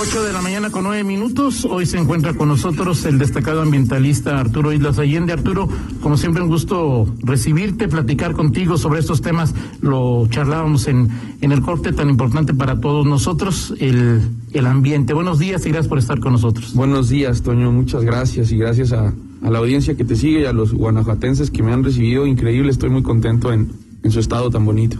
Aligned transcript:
8 0.00 0.22
de 0.22 0.32
la 0.32 0.40
mañana 0.40 0.70
con 0.70 0.84
9 0.84 1.04
minutos. 1.04 1.66
Hoy 1.66 1.84
se 1.84 1.98
encuentra 1.98 2.32
con 2.32 2.48
nosotros 2.48 3.04
el 3.04 3.18
destacado 3.18 3.60
ambientalista 3.60 4.40
Arturo 4.40 4.72
Islas 4.72 4.98
Allende. 4.98 5.34
Arturo, 5.34 5.68
como 6.00 6.16
siempre, 6.16 6.42
un 6.42 6.48
gusto 6.48 7.06
recibirte, 7.22 7.86
platicar 7.86 8.32
contigo 8.32 8.78
sobre 8.78 9.00
estos 9.00 9.20
temas. 9.20 9.54
Lo 9.82 10.26
charlábamos 10.30 10.88
en, 10.88 11.10
en 11.42 11.52
el 11.52 11.60
corte 11.60 11.92
tan 11.92 12.08
importante 12.08 12.54
para 12.54 12.80
todos 12.80 13.04
nosotros, 13.04 13.74
el, 13.78 14.22
el 14.54 14.66
ambiente. 14.66 15.12
Buenos 15.12 15.38
días 15.38 15.66
y 15.66 15.68
gracias 15.68 15.88
por 15.88 15.98
estar 15.98 16.18
con 16.18 16.32
nosotros. 16.32 16.72
Buenos 16.72 17.10
días, 17.10 17.42
Toño. 17.42 17.70
Muchas 17.70 18.02
gracias 18.02 18.50
y 18.52 18.56
gracias 18.56 18.92
a, 18.94 19.12
a 19.42 19.50
la 19.50 19.58
audiencia 19.58 19.98
que 19.98 20.04
te 20.06 20.16
sigue 20.16 20.40
y 20.40 20.44
a 20.46 20.54
los 20.54 20.72
guanajuatenses 20.72 21.50
que 21.50 21.62
me 21.62 21.74
han 21.74 21.84
recibido. 21.84 22.26
Increíble, 22.26 22.70
estoy 22.70 22.88
muy 22.88 23.02
contento 23.02 23.52
en, 23.52 23.70
en 24.02 24.10
su 24.10 24.18
estado 24.18 24.48
tan 24.48 24.64
bonito. 24.64 24.96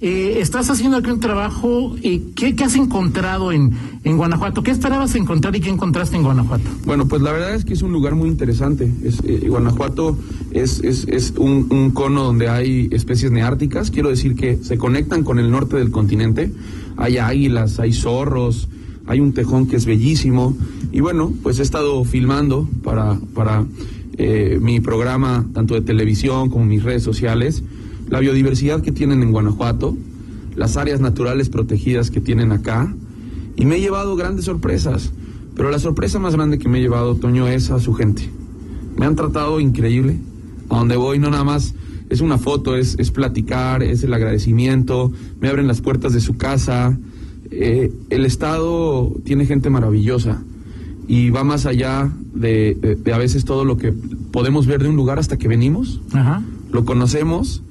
Eh, 0.00 0.40
estás 0.40 0.68
haciendo 0.70 0.96
aquí 0.96 1.10
un 1.10 1.20
trabajo, 1.20 1.94
eh, 2.02 2.20
¿qué, 2.34 2.56
¿qué, 2.56 2.64
has 2.64 2.74
encontrado 2.74 3.52
en, 3.52 3.70
en 4.02 4.16
Guanajuato? 4.16 4.62
¿Qué 4.62 4.72
esperabas 4.72 5.14
encontrar 5.14 5.54
y 5.54 5.60
qué 5.60 5.70
encontraste 5.70 6.16
en 6.16 6.24
Guanajuato? 6.24 6.68
Bueno, 6.84 7.06
pues 7.06 7.22
la 7.22 7.32
verdad 7.32 7.54
es 7.54 7.64
que 7.64 7.74
es 7.74 7.82
un 7.82 7.92
lugar 7.92 8.14
muy 8.16 8.28
interesante. 8.28 8.90
Es, 9.04 9.20
eh, 9.24 9.46
Guanajuato 9.48 10.18
es, 10.50 10.80
es, 10.80 11.06
es 11.08 11.34
un, 11.38 11.68
un, 11.70 11.92
cono 11.92 12.24
donde 12.24 12.48
hay 12.48 12.88
especies 12.90 13.30
neárticas, 13.30 13.90
quiero 13.90 14.08
decir 14.08 14.34
que 14.34 14.58
se 14.62 14.76
conectan 14.76 15.22
con 15.22 15.38
el 15.38 15.50
norte 15.50 15.76
del 15.76 15.92
continente. 15.92 16.50
Hay 16.96 17.18
águilas, 17.18 17.78
hay 17.78 17.92
zorros, 17.92 18.68
hay 19.06 19.20
un 19.20 19.32
tejón 19.32 19.68
que 19.68 19.76
es 19.76 19.86
bellísimo. 19.86 20.56
Y 20.92 21.00
bueno, 21.00 21.32
pues 21.42 21.60
he 21.60 21.62
estado 21.62 22.04
filmando 22.04 22.68
para, 22.82 23.18
para 23.32 23.64
eh, 24.18 24.58
mi 24.60 24.80
programa, 24.80 25.46
tanto 25.54 25.74
de 25.74 25.82
televisión 25.82 26.50
como 26.50 26.64
mis 26.64 26.82
redes 26.82 27.04
sociales 27.04 27.62
la 28.08 28.20
biodiversidad 28.20 28.82
que 28.82 28.92
tienen 28.92 29.22
en 29.22 29.32
Guanajuato, 29.32 29.96
las 30.56 30.76
áreas 30.76 31.00
naturales 31.00 31.48
protegidas 31.48 32.10
que 32.10 32.20
tienen 32.20 32.52
acá, 32.52 32.94
y 33.56 33.66
me 33.66 33.76
he 33.76 33.80
llevado 33.80 34.16
grandes 34.16 34.44
sorpresas. 34.46 35.12
Pero 35.54 35.70
la 35.70 35.78
sorpresa 35.78 36.18
más 36.18 36.34
grande 36.34 36.58
que 36.58 36.68
me 36.68 36.78
he 36.78 36.82
llevado, 36.82 37.14
Toño, 37.14 37.46
es 37.46 37.70
a 37.70 37.78
su 37.78 37.94
gente. 37.94 38.28
Me 38.96 39.06
han 39.06 39.14
tratado 39.14 39.60
increíble. 39.60 40.18
A 40.68 40.78
donde 40.78 40.96
voy 40.96 41.18
no 41.18 41.30
nada 41.30 41.44
más 41.44 41.74
es 42.08 42.20
una 42.20 42.38
foto, 42.38 42.76
es, 42.76 42.96
es 42.98 43.10
platicar, 43.10 43.82
es 43.82 44.02
el 44.02 44.12
agradecimiento, 44.12 45.12
me 45.40 45.48
abren 45.48 45.66
las 45.66 45.80
puertas 45.80 46.12
de 46.12 46.20
su 46.20 46.36
casa. 46.36 46.98
Eh, 47.50 47.92
el 48.10 48.24
Estado 48.24 49.12
tiene 49.24 49.46
gente 49.46 49.70
maravillosa 49.70 50.42
y 51.06 51.30
va 51.30 51.44
más 51.44 51.66
allá 51.66 52.10
de, 52.34 52.76
de, 52.80 52.96
de, 52.96 53.12
a 53.12 53.18
veces 53.18 53.44
todo 53.44 53.64
lo 53.64 53.76
que 53.76 53.92
podemos 54.32 54.66
ver 54.66 54.82
de 54.82 54.88
un 54.88 54.96
lugar 54.96 55.18
hasta 55.18 55.36
que 55.36 55.48
venimos. 55.48 56.00
Ajá. 56.12 56.42
Lo 56.72 56.84
conocemos 56.84 57.62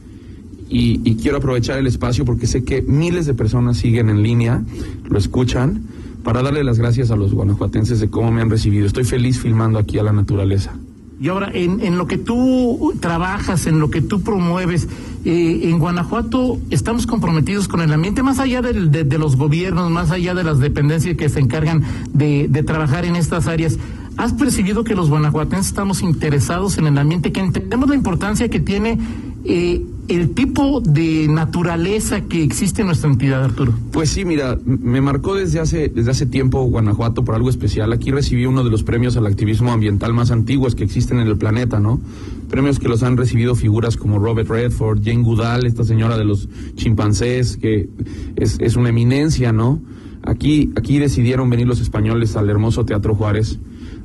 y, 0.74 1.00
y, 1.04 1.16
quiero 1.16 1.38
aprovechar 1.38 1.78
el 1.78 1.88
espacio 1.88 2.26
porque 2.26 2.48
sé 2.48 2.64
que 2.64 2.82
miles 2.82 3.26
de 3.26 3.34
personas 3.34 3.78
siguen 3.78 4.10
en 4.10 4.24
línea, 4.24 4.64
lo 5.08 5.18
escuchan, 5.18 5.84
para 6.24 6.42
darle 6.42 6.64
las 6.64 6.80
gracias 6.80 7.12
a 7.12 7.16
los 7.16 7.34
guanajuatenses 7.34 8.00
de 8.00 8.10
cómo 8.10 8.32
me 8.32 8.42
han 8.42 8.50
recibido. 8.50 8.88
Estoy 8.88 9.04
feliz 9.04 9.40
filmando 9.40 9.78
aquí 9.78 10.00
a 10.00 10.04
la 10.04 10.14
naturaleza. 10.14 10.74
Y 11.20 11.28
ahora, 11.28 11.52
en, 11.54 11.80
en 11.82 11.98
lo 11.98 12.08
que 12.08 12.18
tú 12.18 12.94
trabajas, 13.00 13.68
en 13.68 13.80
lo 13.80 13.90
que 13.90 14.02
tú 14.02 14.22
promueves, 14.22 14.88
eh, 15.26 15.70
en 15.70 15.80
Guanajuato 15.80 16.58
estamos 16.70 17.08
comprometidos 17.08 17.68
con 17.68 17.82
el 17.82 17.94
ambiente, 17.94 18.24
más 18.24 18.40
allá 18.40 18.62
de, 18.62 19.18
los 19.18 19.38
gobiernos, 19.38 19.90
más 19.90 20.12
allá 20.12 20.34
de 20.34 20.44
las 20.44 20.60
dependencias 20.60 21.16
que 21.16 21.30
se 21.30 21.40
encargan 21.40 21.84
de, 22.14 22.48
de 22.50 22.64
trabajar 22.64 23.06
en 23.06 23.16
estas 23.16 23.48
áreas. 23.48 23.78
¿Has 24.18 24.34
percibido 24.34 24.84
que 24.84 24.96
los 24.96 25.10
guanajuatenses 25.10 25.68
estamos 25.68 26.02
interesados 26.02 26.78
en 26.78 26.88
el 26.88 26.98
ambiente, 26.98 27.32
que 27.32 27.40
entendemos 27.40 27.88
la 27.90 27.96
importancia 27.96 28.50
que 28.50 28.60
tiene 28.60 29.00
eh, 29.46 29.82
el 30.08 30.32
tipo 30.32 30.82
de 30.82 31.28
naturaleza 31.30 32.22
que 32.22 32.44
existe 32.44 32.82
en 32.82 32.88
nuestra 32.88 33.10
entidad, 33.10 33.44
Arturo? 33.44 33.74
Pues 33.92 34.10
sí, 34.10 34.26
mira, 34.26 34.58
me 34.66 35.02
marcó 35.02 35.36
desde 35.36 35.60
hace, 35.60 35.90
desde 35.90 36.12
hace 36.12 36.26
tiempo 36.26 36.64
Guanajuato 36.64 37.24
por 37.24 37.36
algo 37.36 37.50
especial. 37.50 37.94
Aquí 37.94 38.12
recibí 38.12 38.46
uno 38.46 38.64
de 38.64 38.70
los 38.70 38.84
premios 38.84 39.18
al 39.18 39.28
activismo 39.28 39.72
ambiental 39.72 40.14
más 40.14 40.32
antiguos 40.32 40.76
que 40.76 40.84
existen 40.84 41.20
en 41.20 41.28
el 41.28 41.38
planeta, 41.38 41.80
¿no? 41.80 42.02
Premios 42.50 42.80
que 42.80 42.88
los 42.88 43.04
han 43.04 43.18
recibido 43.18 43.56
figuras 43.56 43.98
como 43.98 44.20
Robert 44.20 44.50
Redford, 44.50 45.02
Jane 45.04 45.24
Goodall, 45.24 45.66
esta 45.66 45.84
señora 45.84 46.18
de 46.18 46.26
los 46.26 46.50
chimpancés, 46.76 47.58
que 47.58 47.90
es, 48.36 48.58
es 48.60 48.76
una 48.76 48.90
eminencia, 48.90 49.52
¿no? 49.52 49.82
Aquí, 50.24 50.72
aquí 50.76 51.00
decidieron 51.00 51.50
venir 51.50 51.68
los 51.68 51.82
españoles 51.82 52.36
al 52.36 52.50
hermoso 52.50 52.86
Teatro 52.86 53.16
Juárez 53.16 53.60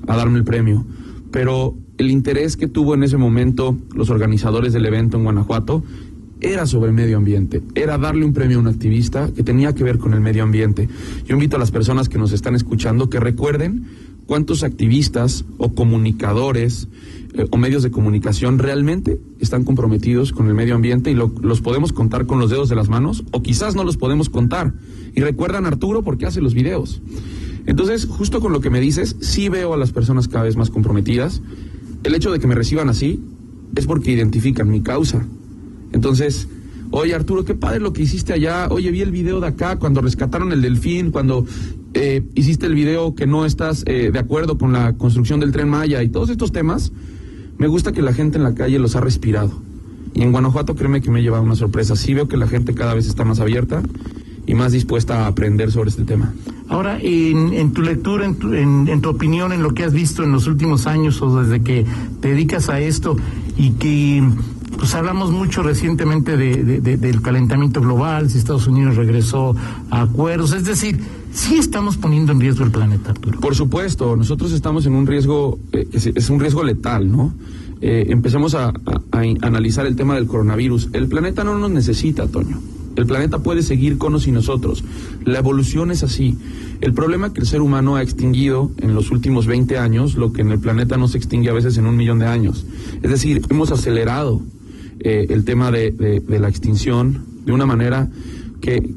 a 0.07 0.17
darme 0.17 0.39
el 0.39 0.45
premio. 0.45 0.85
Pero 1.31 1.75
el 1.99 2.11
interés 2.11 2.57
que 2.57 2.69
tuvo 2.69 2.95
en 2.95 3.03
ese 3.03 3.17
momento 3.17 3.77
los 3.95 4.11
organizadores 4.11 4.73
del 4.73 4.87
evento 4.87 5.17
en 5.17 5.25
Guanajuato 5.25 5.83
era 6.41 6.67
sobre 6.67 6.93
medio 6.93 7.17
ambiente, 7.17 7.63
era 7.75 7.99
darle 7.99 8.25
un 8.25 8.33
premio 8.33 8.59
a 8.59 8.61
un 8.61 8.69
activista 8.69 9.33
que 9.35 9.43
tenía 9.43 9.75
que 9.75 9.83
ver 9.83 9.99
con 9.99 10.15
el 10.15 10.21
medio 10.21 10.45
ambiente. 10.45 10.89
Yo 11.27 11.35
invito 11.35 11.57
a 11.57 11.59
las 11.59 11.71
personas 11.71 12.09
que 12.09 12.19
nos 12.19 12.33
están 12.33 12.55
escuchando 12.55 13.11
que 13.11 13.19
recuerden 13.19 13.87
cuántos 14.27 14.63
activistas 14.63 15.45
o 15.57 15.75
comunicadores 15.75 16.89
eh, 17.35 17.47
o 17.51 17.57
medios 17.57 17.83
de 17.83 17.91
comunicación 17.91 18.59
realmente 18.59 19.19
están 19.41 19.65
comprometidos 19.65 20.33
con 20.33 20.47
el 20.49 20.55
medio 20.55 20.75
ambiente 20.75 21.11
y 21.11 21.15
lo, 21.15 21.33
los 21.43 21.61
podemos 21.61 21.93
contar 21.93 22.27
con 22.27 22.39
los 22.39 22.51
dedos 22.51 22.69
de 22.69 22.77
las 22.77 22.89
manos 22.89 23.25
o 23.33 23.43
quizás 23.43 23.75
no 23.75 23.85
los 23.85 23.97
podemos 23.97 24.29
contar. 24.29 24.75
Y 25.15 25.21
recuerdan 25.21 25.65
a 25.65 25.69
Arturo 25.69 26.03
porque 26.05 26.27
hace 26.27 26.41
los 26.41 26.55
videos. 26.55 27.03
Entonces, 27.69 28.07
justo 28.07 28.41
con 28.41 28.51
lo 28.51 28.63
que 28.63 28.71
me 28.71 28.81
dices, 28.81 29.17
sí 29.21 29.51
veo 29.51 29.75
a 29.75 29.77
las 29.77 29.93
personas 29.93 30.27
cada 30.27 30.45
vez 30.45 30.57
más 30.57 30.71
comprometidas. 30.71 31.43
El 32.03 32.15
hecho 32.15 32.33
de 32.33 32.39
que 32.39 32.47
me 32.47 32.55
reciban 32.55 32.89
así 32.89 33.23
es 33.77 33.87
porque 33.87 34.11
identifican 34.11 34.71
mi 34.71 34.81
causa. 34.81 35.27
Entonces, 35.93 36.49
oye 36.91 37.15
Arturo, 37.15 37.45
qué 37.45 37.55
padre 37.55 37.81
lo 37.81 37.93
que 37.93 38.03
hiciste 38.03 38.33
allá. 38.33 38.69
Oye, 38.71 38.91
vi 38.91 39.03
el 39.03 39.11
video 39.11 39.39
de 39.39 39.49
acá 39.49 39.79
cuando 39.79 40.01
rescataron 40.01 40.51
el 40.53 40.63
delfín, 40.63 41.11
cuando 41.11 41.45
eh, 41.93 42.25
hiciste 42.35 42.65
el 42.65 42.75
video 42.75 43.15
que 43.15 43.27
no 43.27 43.45
estás 43.45 43.83
eh, 43.85 44.09
de 44.11 44.19
acuerdo 44.19 44.57
con 44.57 44.73
la 44.73 44.95
construcción 44.95 45.39
del 45.39 45.53
tren 45.53 45.69
Maya 45.69 46.03
y 46.03 46.09
todos 46.09 46.31
estos 46.31 46.53
temas. 46.53 46.91
Me 47.59 47.67
gusta 47.67 47.93
que 47.93 48.01
la 48.01 48.15
gente 48.15 48.39
en 48.39 48.45
la 48.45 48.55
calle 48.55 48.79
los 48.79 48.97
ha 48.97 49.03
respirado. 49.03 49.53
Y 50.15 50.23
en 50.23 50.33
Guanajuato, 50.33 50.75
créeme 50.75 51.03
que 51.03 51.11
me 51.11 51.21
he 51.21 51.23
llevado 51.23 51.43
una 51.43 51.55
sorpresa. 51.55 51.97
Sí 51.97 52.15
veo 52.15 52.29
que 52.29 52.39
la 52.39 52.49
gente 52.49 52.73
cada 52.73 52.95
vez 52.95 53.07
está 53.07 53.25
más 53.25 53.41
abierta 53.41 53.83
y 54.49 54.55
más 54.55 54.73
dispuesta 54.73 55.25
a 55.25 55.27
aprender 55.27 55.71
sobre 55.71 55.91
este 55.91 56.05
tema. 56.05 56.33
Ahora, 56.69 56.99
en, 57.01 57.53
en 57.53 57.73
tu 57.73 57.83
lectura, 57.83 58.25
en 58.25 58.35
tu, 58.37 58.55
en, 58.55 58.89
en 58.89 59.01
tu, 59.03 59.11
opinión, 59.11 59.53
en 59.53 59.63
lo 59.63 59.75
que 59.75 59.85
has 59.85 59.93
visto 59.93 60.25
en 60.25 60.33
los 60.33 60.47
últimos 60.47 60.87
años 60.87 61.21
o 61.21 61.43
desde 61.43 61.63
que 61.63 61.85
te 62.21 62.29
dedicas 62.29 62.71
a 62.71 62.81
esto 62.81 63.17
y 63.59 63.73
que 63.73 64.27
pues 64.79 64.95
hablamos 64.95 65.33
mucho 65.33 65.63
recientemente 65.63 66.37
de, 66.37 66.65
de, 66.65 66.81
de, 66.81 66.97
del 66.97 67.21
calentamiento 67.21 67.81
global, 67.81 68.31
si 68.31 68.39
Estados 68.39 68.67
Unidos 68.67 68.97
regresó 68.97 69.55
a 69.91 70.03
acuerdos, 70.03 70.53
es 70.53 70.65
decir, 70.65 70.99
sí 71.33 71.57
estamos 71.57 71.99
poniendo 71.99 72.33
en 72.33 72.41
riesgo 72.41 72.65
el 72.65 72.71
planeta, 72.71 73.11
Arturo. 73.11 73.41
Por 73.41 73.55
supuesto, 73.55 74.17
nosotros 74.17 74.53
estamos 74.53 74.87
en 74.87 74.95
un 74.95 75.07
riesgo, 75.07 75.59
eh, 75.73 75.87
es, 75.93 76.07
es, 76.07 76.31
un 76.31 76.41
riesgo 76.41 76.63
letal, 76.63 77.11
¿no? 77.11 77.35
Eh, 77.83 78.07
empezamos 78.09 78.55
a, 78.55 78.69
a, 78.69 78.73
a 79.13 79.47
analizar 79.47 79.87
el 79.87 79.95
tema 79.95 80.15
del 80.15 80.27
coronavirus. 80.27 80.89
El 80.95 81.09
planeta 81.09 81.45
no 81.45 81.59
nos 81.59 81.71
necesita, 81.71 82.27
Toño. 82.29 82.59
El 82.99 83.07
planeta 83.07 83.39
puede 83.39 83.63
seguir 83.63 83.97
con 83.97 84.13
o 84.17 84.19
sin 84.19 84.35
nosotros. 84.35 84.83
La 85.25 85.39
evolución 85.39 85.93
es 85.93 86.03
así. 86.03 86.37
El 86.81 86.93
problema 86.95 87.29
es 87.29 87.33
que 87.33 87.41
el 87.41 87.47
ser 87.47 87.61
humano 87.63 87.95
ha 87.95 88.03
extinguido 88.03 88.73
en 88.79 88.93
los 88.93 89.13
últimos 89.13 89.47
20 89.47 89.79
años 89.79 90.17
lo 90.17 90.33
que 90.33 90.43
en 90.43 90.51
el 90.51 90.59
planeta 90.59 90.97
no 90.97 91.07
se 91.07 91.17
extingue 91.17 91.49
a 91.49 91.53
veces 91.53 91.79
en 91.79 91.87
un 91.87 91.97
millón 91.97 92.19
de 92.19 92.27
años. 92.27 92.67
Es 93.01 93.09
decir, 93.13 93.43
hemos 93.51 93.71
acelerado 93.71 94.43
eh, 94.99 95.29
el 95.31 95.45
tema 95.45 95.71
de, 95.71 95.93
de, 95.93 96.19
de, 96.19 96.39
la 96.41 96.49
extinción 96.49 97.25
de 97.47 97.53
una 97.53 97.67
manera 97.67 98.09
que, 98.61 98.93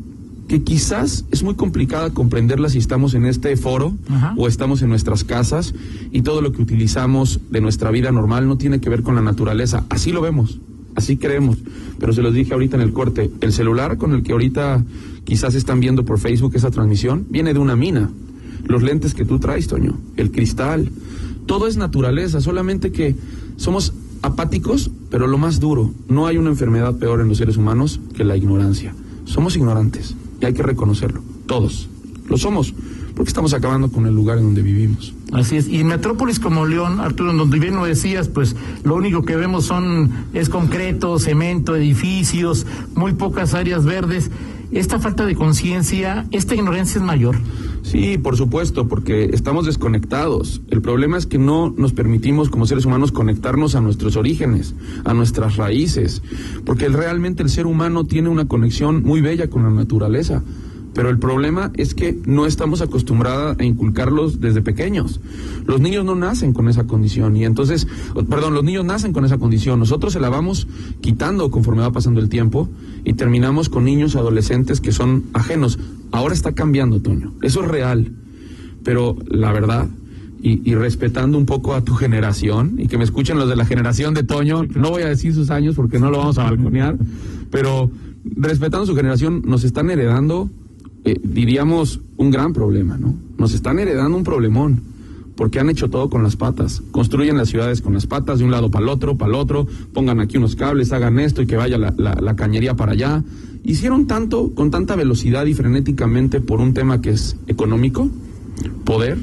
que 0.47 0.63
quizás 0.63 1.25
es 1.29 1.43
muy 1.43 1.53
complicada 1.53 2.09
comprenderla 2.09 2.69
si 2.69 2.79
estamos 2.79 3.13
en 3.13 3.25
este 3.25 3.55
foro 3.55 3.93
Ajá. 4.09 4.33
o 4.35 4.47
estamos 4.47 4.81
en 4.81 4.89
nuestras 4.89 5.23
casas 5.23 5.75
y 6.11 6.23
todo 6.23 6.41
lo 6.41 6.53
que 6.53 6.63
utilizamos 6.63 7.39
de 7.51 7.61
nuestra 7.61 7.91
vida 7.91 8.11
normal 8.11 8.47
no 8.47 8.57
tiene 8.57 8.81
que 8.81 8.89
ver 8.89 9.03
con 9.03 9.13
la 9.13 9.21
naturaleza. 9.21 9.85
Así 9.89 10.11
lo 10.11 10.21
vemos. 10.21 10.59
Así 10.95 11.17
creemos, 11.17 11.57
pero 11.99 12.13
se 12.13 12.21
los 12.21 12.33
dije 12.33 12.53
ahorita 12.53 12.75
en 12.75 12.81
el 12.81 12.93
corte, 12.93 13.31
el 13.41 13.53
celular 13.53 13.97
con 13.97 14.13
el 14.13 14.23
que 14.23 14.33
ahorita 14.33 14.83
quizás 15.23 15.55
están 15.55 15.79
viendo 15.79 16.03
por 16.03 16.19
Facebook 16.19 16.53
esa 16.55 16.71
transmisión 16.71 17.25
viene 17.29 17.53
de 17.53 17.59
una 17.59 17.75
mina. 17.75 18.09
Los 18.67 18.83
lentes 18.83 19.13
que 19.13 19.25
tú 19.25 19.39
traes, 19.39 19.67
Toño, 19.67 19.97
el 20.17 20.31
cristal, 20.31 20.89
todo 21.45 21.67
es 21.67 21.77
naturaleza, 21.77 22.41
solamente 22.41 22.91
que 22.91 23.15
somos 23.57 23.93
apáticos, 24.21 24.91
pero 25.09 25.27
lo 25.27 25.37
más 25.37 25.59
duro, 25.59 25.91
no 26.07 26.27
hay 26.27 26.37
una 26.37 26.49
enfermedad 26.49 26.95
peor 26.97 27.21
en 27.21 27.27
los 27.27 27.37
seres 27.37 27.57
humanos 27.57 27.99
que 28.15 28.23
la 28.23 28.37
ignorancia. 28.37 28.93
Somos 29.25 29.55
ignorantes 29.55 30.15
y 30.41 30.45
hay 30.45 30.53
que 30.53 30.63
reconocerlo, 30.63 31.21
todos. 31.47 31.89
Lo 32.27 32.37
somos, 32.37 32.73
porque 33.15 33.29
estamos 33.29 33.53
acabando 33.53 33.91
con 33.91 34.05
el 34.05 34.15
lugar 34.15 34.37
en 34.37 34.45
donde 34.45 34.61
vivimos. 34.61 35.13
Así 35.31 35.57
es. 35.57 35.67
Y 35.67 35.79
en 35.79 35.87
metrópolis 35.87 36.39
como 36.39 36.65
León, 36.65 36.99
Arturo, 36.99 37.33
donde 37.33 37.59
bien 37.59 37.75
lo 37.75 37.85
decías, 37.85 38.27
pues 38.27 38.55
lo 38.83 38.95
único 38.95 39.23
que 39.23 39.35
vemos 39.35 39.65
son 39.65 40.11
es 40.33 40.49
concreto, 40.49 41.19
cemento, 41.19 41.75
edificios, 41.75 42.65
muy 42.95 43.13
pocas 43.13 43.53
áreas 43.53 43.85
verdes. 43.85 44.29
esta 44.71 44.99
falta 44.99 45.25
de 45.25 45.35
conciencia, 45.35 46.25
esta 46.31 46.55
ignorancia 46.55 46.99
es 46.99 47.05
mayor. 47.05 47.37
Sí, 47.83 48.17
por 48.17 48.37
supuesto, 48.37 48.87
porque 48.87 49.25
estamos 49.33 49.65
desconectados. 49.65 50.61
El 50.69 50.81
problema 50.81 51.17
es 51.17 51.25
que 51.25 51.37
no 51.37 51.73
nos 51.75 51.93
permitimos 51.93 52.49
como 52.49 52.65
seres 52.65 52.85
humanos 52.85 53.11
conectarnos 53.11 53.75
a 53.75 53.81
nuestros 53.81 54.15
orígenes, 54.15 54.75
a 55.03 55.13
nuestras 55.13 55.57
raíces, 55.57 56.21
porque 56.65 56.89
realmente 56.89 57.43
el 57.43 57.49
ser 57.49 57.65
humano 57.65 58.05
tiene 58.05 58.29
una 58.29 58.47
conexión 58.47 59.03
muy 59.03 59.21
bella 59.21 59.49
con 59.49 59.63
la 59.63 59.71
naturaleza. 59.71 60.43
Pero 60.93 61.09
el 61.09 61.19
problema 61.19 61.71
es 61.75 61.95
que 61.95 62.17
no 62.25 62.45
estamos 62.45 62.81
acostumbrados 62.81 63.57
a 63.59 63.63
inculcarlos 63.63 64.41
desde 64.41 64.61
pequeños. 64.61 65.21
Los 65.65 65.79
niños 65.79 66.03
no 66.03 66.15
nacen 66.15 66.53
con 66.53 66.67
esa 66.67 66.85
condición 66.85 67.37
y 67.37 67.45
entonces, 67.45 67.87
perdón, 68.29 68.53
los 68.53 68.63
niños 68.63 68.83
nacen 68.83 69.13
con 69.13 69.23
esa 69.23 69.37
condición. 69.37 69.79
Nosotros 69.79 70.13
se 70.13 70.19
la 70.19 70.29
vamos 70.29 70.67
quitando 70.99 71.49
conforme 71.49 71.81
va 71.81 71.91
pasando 71.91 72.19
el 72.19 72.27
tiempo 72.27 72.69
y 73.05 73.13
terminamos 73.13 73.69
con 73.69 73.85
niños 73.85 74.15
adolescentes 74.15 74.81
que 74.81 74.91
son 74.91 75.25
ajenos. 75.33 75.79
Ahora 76.11 76.33
está 76.33 76.53
cambiando, 76.53 77.01
Toño. 77.01 77.33
Eso 77.41 77.63
es 77.63 77.69
real. 77.69 78.11
Pero 78.83 79.15
la 79.27 79.53
verdad, 79.53 79.87
y, 80.41 80.69
y, 80.69 80.75
respetando 80.75 81.37
un 81.37 81.45
poco 81.45 81.75
a 81.75 81.83
tu 81.83 81.93
generación, 81.93 82.75
y 82.79 82.87
que 82.87 82.97
me 82.97 83.03
escuchen 83.03 83.37
los 83.37 83.47
de 83.47 83.55
la 83.55 83.65
generación 83.65 84.15
de 84.15 84.23
Toño, 84.23 84.63
no 84.63 84.89
voy 84.89 85.03
a 85.03 85.07
decir 85.07 85.35
sus 85.35 85.51
años 85.51 85.75
porque 85.75 85.99
no 85.99 86.09
lo 86.09 86.17
vamos 86.17 86.39
a 86.39 86.43
balconear, 86.45 86.97
pero 87.51 87.91
respetando 88.23 88.87
su 88.87 88.95
generación, 88.95 89.43
nos 89.45 89.63
están 89.63 89.91
heredando 89.91 90.49
eh, 91.05 91.19
diríamos, 91.23 92.01
un 92.17 92.31
gran 92.31 92.53
problema, 92.53 92.97
¿no? 92.97 93.15
Nos 93.37 93.53
están 93.53 93.79
heredando 93.79 94.17
un 94.17 94.23
problemón, 94.23 94.81
porque 95.35 95.59
han 95.59 95.69
hecho 95.69 95.89
todo 95.89 96.09
con 96.09 96.23
las 96.23 96.35
patas. 96.35 96.81
Construyen 96.91 97.37
las 97.37 97.49
ciudades 97.49 97.81
con 97.81 97.93
las 97.93 98.05
patas, 98.05 98.39
de 98.39 98.45
un 98.45 98.51
lado 98.51 98.69
para 98.69 98.83
el 98.83 98.89
otro, 98.89 99.17
para 99.17 99.29
el 99.29 99.35
otro, 99.35 99.67
pongan 99.93 100.19
aquí 100.19 100.37
unos 100.37 100.55
cables, 100.55 100.91
hagan 100.91 101.19
esto 101.19 101.41
y 101.41 101.47
que 101.47 101.57
vaya 101.57 101.77
la, 101.77 101.91
la 101.97 102.35
cañería 102.35 102.75
para 102.75 102.91
allá. 102.91 103.23
Hicieron 103.63 104.07
tanto, 104.07 104.53
con 104.53 104.71
tanta 104.71 104.95
velocidad 104.95 105.45
y 105.45 105.53
frenéticamente 105.53 106.41
por 106.41 106.59
un 106.59 106.73
tema 106.73 107.01
que 107.01 107.11
es 107.11 107.37
económico, 107.47 108.09
poder, 108.83 109.17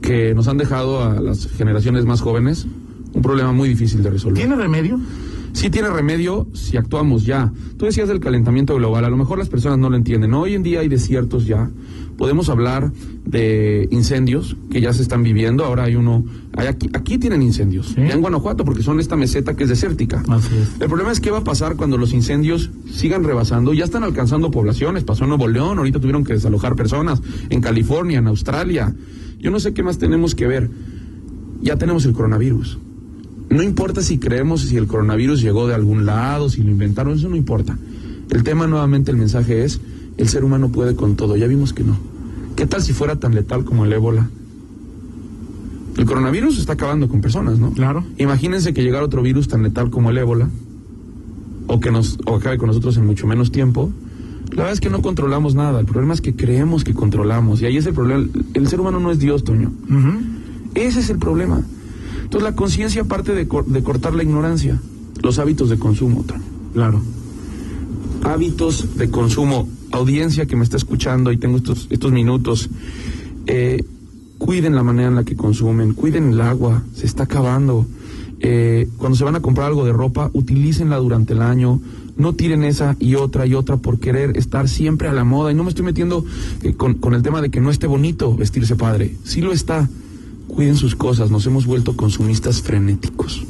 que 0.00 0.34
nos 0.34 0.48
han 0.48 0.58
dejado 0.58 1.02
a 1.02 1.20
las 1.20 1.46
generaciones 1.46 2.04
más 2.04 2.20
jóvenes 2.20 2.66
un 3.14 3.22
problema 3.22 3.52
muy 3.52 3.68
difícil 3.68 4.02
de 4.02 4.10
resolver. 4.10 4.38
¿Tiene 4.38 4.56
remedio? 4.56 4.98
Sí 5.52 5.70
tiene 5.70 5.90
remedio 5.90 6.46
si 6.52 6.76
actuamos 6.76 7.24
ya. 7.24 7.52
Tú 7.76 7.86
decías 7.86 8.08
del 8.08 8.20
calentamiento 8.20 8.74
global, 8.74 9.04
a 9.04 9.10
lo 9.10 9.16
mejor 9.16 9.38
las 9.38 9.48
personas 9.48 9.78
no 9.78 9.90
lo 9.90 9.96
entienden. 9.96 10.34
Hoy 10.34 10.54
en 10.54 10.62
día 10.62 10.80
hay 10.80 10.88
desiertos 10.88 11.46
ya. 11.46 11.70
Podemos 12.16 12.48
hablar 12.48 12.92
de 13.24 13.88
incendios 13.90 14.56
que 14.70 14.80
ya 14.80 14.92
se 14.92 15.02
están 15.02 15.22
viviendo. 15.22 15.64
Ahora 15.64 15.84
hay 15.84 15.96
uno, 15.96 16.24
hay 16.54 16.68
aquí, 16.68 16.88
aquí 16.92 17.18
tienen 17.18 17.42
incendios, 17.42 17.94
ya 17.96 18.12
en 18.12 18.20
Guanajuato, 18.20 18.64
porque 18.64 18.82
son 18.82 19.00
esta 19.00 19.16
meseta 19.16 19.54
que 19.54 19.64
es 19.64 19.70
desértica. 19.70 20.22
El 20.78 20.88
problema 20.88 21.10
es 21.10 21.20
qué 21.20 21.30
va 21.30 21.38
a 21.38 21.44
pasar 21.44 21.76
cuando 21.76 21.96
los 21.96 22.12
incendios 22.12 22.70
sigan 22.92 23.24
rebasando. 23.24 23.72
Ya 23.74 23.84
están 23.84 24.04
alcanzando 24.04 24.50
poblaciones. 24.50 25.04
Pasó 25.04 25.24
en 25.24 25.30
Nuevo 25.30 25.48
León, 25.48 25.78
ahorita 25.78 26.00
tuvieron 26.00 26.22
que 26.22 26.34
desalojar 26.34 26.76
personas. 26.76 27.20
En 27.48 27.60
California, 27.60 28.18
en 28.18 28.26
Australia. 28.26 28.94
Yo 29.38 29.50
no 29.50 29.58
sé 29.58 29.74
qué 29.74 29.82
más 29.82 29.98
tenemos 29.98 30.34
que 30.34 30.46
ver. 30.46 30.70
Ya 31.60 31.76
tenemos 31.76 32.04
el 32.04 32.12
coronavirus. 32.12 32.78
No 33.52 33.62
importa 33.62 34.00
si 34.00 34.16
creemos 34.18 34.62
si 34.62 34.78
el 34.78 34.86
coronavirus 34.86 35.42
llegó 35.42 35.66
de 35.66 35.74
algún 35.74 36.06
lado, 36.06 36.48
si 36.48 36.62
lo 36.62 36.70
inventaron, 36.70 37.18
eso 37.18 37.28
no 37.28 37.36
importa. 37.36 37.76
El 38.30 38.44
tema 38.44 38.66
nuevamente, 38.66 39.10
el 39.10 39.18
mensaje 39.18 39.62
es, 39.62 39.78
el 40.16 40.26
ser 40.28 40.42
humano 40.42 40.70
puede 40.70 40.96
con 40.96 41.16
todo, 41.16 41.36
ya 41.36 41.46
vimos 41.46 41.74
que 41.74 41.84
no. 41.84 41.98
¿Qué 42.56 42.64
tal 42.66 42.80
si 42.82 42.94
fuera 42.94 43.16
tan 43.16 43.34
letal 43.34 43.66
como 43.66 43.84
el 43.84 43.92
ébola? 43.92 44.30
El 45.98 46.06
coronavirus 46.06 46.58
está 46.58 46.72
acabando 46.72 47.08
con 47.08 47.20
personas, 47.20 47.58
¿no? 47.58 47.72
Claro. 47.72 48.02
Imagínense 48.16 48.72
que 48.72 48.82
llegara 48.82 49.04
otro 49.04 49.20
virus 49.20 49.48
tan 49.48 49.62
letal 49.62 49.90
como 49.90 50.08
el 50.08 50.16
ébola, 50.16 50.48
o 51.66 51.78
que 51.78 51.90
nos 51.90 52.18
o 52.24 52.36
acabe 52.36 52.56
con 52.56 52.68
nosotros 52.68 52.96
en 52.96 53.04
mucho 53.04 53.26
menos 53.26 53.52
tiempo. 53.52 53.92
La 54.52 54.62
verdad 54.62 54.72
es 54.72 54.80
que 54.80 54.88
no 54.88 55.02
controlamos 55.02 55.54
nada. 55.54 55.78
El 55.78 55.86
problema 55.86 56.14
es 56.14 56.22
que 56.22 56.34
creemos 56.34 56.84
que 56.84 56.94
controlamos. 56.94 57.60
Y 57.60 57.66
ahí 57.66 57.76
es 57.76 57.84
el 57.84 57.92
problema. 57.92 58.26
El 58.54 58.66
ser 58.68 58.80
humano 58.80 58.98
no 58.98 59.10
es 59.10 59.18
Dios, 59.18 59.44
Toño. 59.44 59.72
Ese 60.74 61.00
es 61.00 61.10
el 61.10 61.18
problema. 61.18 61.62
Entonces 62.22 62.42
la 62.42 62.56
conciencia 62.56 63.04
parte 63.04 63.34
de, 63.34 63.44
de, 63.44 63.82
cortar 63.82 64.14
la 64.14 64.22
ignorancia, 64.22 64.80
los 65.22 65.38
hábitos 65.38 65.68
de 65.68 65.78
consumo. 65.78 66.24
Claro. 66.72 67.02
Hábitos 68.24 68.96
de 68.96 69.10
consumo. 69.10 69.68
Audiencia 69.90 70.46
que 70.46 70.56
me 70.56 70.64
está 70.64 70.76
escuchando 70.76 71.32
y 71.32 71.36
tengo 71.36 71.58
estos, 71.58 71.86
estos 71.90 72.12
minutos. 72.12 72.70
Eh, 73.46 73.84
cuiden 74.38 74.74
la 74.74 74.82
manera 74.82 75.08
en 75.08 75.14
la 75.14 75.24
que 75.24 75.36
consumen, 75.36 75.92
cuiden 75.94 76.32
el 76.32 76.40
agua, 76.40 76.82
se 76.94 77.06
está 77.06 77.24
acabando. 77.24 77.86
Eh, 78.40 78.88
cuando 78.96 79.16
se 79.16 79.24
van 79.24 79.36
a 79.36 79.40
comprar 79.40 79.68
algo 79.68 79.84
de 79.84 79.92
ropa, 79.92 80.30
utilícenla 80.32 80.96
durante 80.96 81.34
el 81.34 81.42
año, 81.42 81.80
no 82.16 82.34
tiren 82.34 82.64
esa 82.64 82.96
y 82.98 83.14
otra 83.14 83.46
y 83.46 83.54
otra 83.54 83.76
por 83.76 84.00
querer 84.00 84.36
estar 84.36 84.68
siempre 84.68 85.08
a 85.08 85.12
la 85.12 85.24
moda. 85.24 85.52
Y 85.52 85.54
no 85.54 85.62
me 85.62 85.68
estoy 85.68 85.84
metiendo 85.84 86.24
eh, 86.62 86.74
con, 86.74 86.94
con, 86.94 87.14
el 87.14 87.22
tema 87.22 87.40
de 87.40 87.50
que 87.50 87.60
no 87.60 87.70
esté 87.70 87.86
bonito 87.86 88.34
vestirse 88.36 88.76
padre, 88.76 89.16
sí 89.24 89.40
lo 89.40 89.52
está, 89.52 89.88
cuiden 90.54 90.76
sus 90.76 90.94
cosas, 90.94 91.30
nos 91.30 91.46
hemos 91.46 91.66
vuelto 91.66 91.96
consumistas 91.96 92.62
frenéticos. 92.62 93.44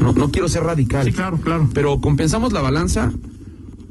No, 0.00 0.12
no 0.12 0.30
quiero 0.30 0.48
ser 0.48 0.64
radical. 0.64 1.04
Sí, 1.04 1.12
claro, 1.12 1.38
claro. 1.38 1.68
Pero 1.72 2.00
compensamos 2.00 2.52
la 2.52 2.60
balanza 2.60 3.12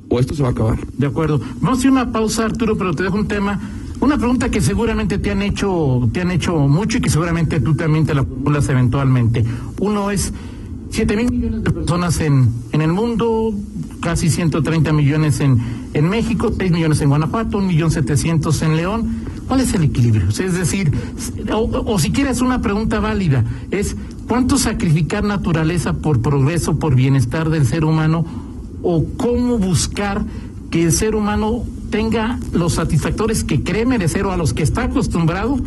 o 0.10 0.20
esto 0.20 0.36
se 0.36 0.44
va 0.44 0.50
a 0.50 0.52
acabar. 0.52 0.80
De 0.98 1.08
acuerdo. 1.08 1.40
Vamos 1.62 1.78
a 1.78 1.80
hacer 1.80 1.92
una 1.92 2.12
pausa, 2.12 2.46
Arturo, 2.46 2.78
pero 2.78 2.94
te 2.94 3.04
dejo 3.04 3.16
un 3.16 3.28
tema. 3.28 3.60
Una 4.00 4.18
pregunta 4.18 4.50
que 4.50 4.62
seguramente 4.62 5.18
te 5.18 5.32
han 5.32 5.42
hecho, 5.42 6.10
te 6.12 6.22
han 6.22 6.32
hecho 6.32 6.56
mucho 6.56 6.98
y 6.98 7.02
que 7.02 7.10
seguramente 7.10 7.62
tú 7.62 7.74
también 7.76 8.06
te 8.06 8.14
la 8.14 8.24
formulas 8.24 8.68
eventualmente. 8.68 9.46
Uno 9.80 10.12
es 10.12 10.34
7 10.90 11.16
mil 11.16 11.32
millones 11.32 11.64
de 11.64 11.72
personas 11.72 12.20
en, 12.20 12.50
en 12.74 12.82
el 12.82 12.92
mundo, 12.92 13.54
casi 14.02 14.30
130 14.30 14.92
millones 14.92 15.40
en, 15.40 15.58
en 15.94 16.10
México, 16.10 16.52
6 16.56 16.72
millones 16.72 17.02
en 17.02 17.10
Guanajuato, 17.10 17.60
1.700.000 17.60 18.66
en 18.66 18.76
León. 18.76 19.23
¿Cuál 19.48 19.62
es 19.62 19.74
el 19.74 19.84
equilibrio? 19.84 20.30
Es 20.30 20.54
decir, 20.54 20.92
o, 21.52 21.84
o 21.86 22.00
si 22.00 22.12
quieres 22.12 22.42
una 22.42 22.62
pregunta 22.62 23.00
válida, 23.00 23.44
es 23.72 23.96
¿cuánto 24.28 24.58
sacrificar 24.58 25.24
naturaleza 25.24 25.94
por 25.94 26.22
progreso, 26.22 26.80
por 26.80 26.96
bienestar 26.96 27.50
del 27.50 27.66
ser 27.66 27.86
humano? 27.86 28.26
¿O 28.82 29.06
cómo 29.18 29.58
buscar 29.58 30.24
que 30.70 30.84
el 30.84 30.92
ser 30.92 31.16
humano 31.16 31.64
tenga 31.90 32.40
los 32.52 32.74
satisfactores 32.74 33.44
que 33.44 33.64
cree 33.64 33.86
merecer 33.86 34.26
o 34.26 34.32
a 34.32 34.38
los 34.38 34.54
que 34.54 34.64
está 34.64 34.84
acostumbrado 34.84 35.58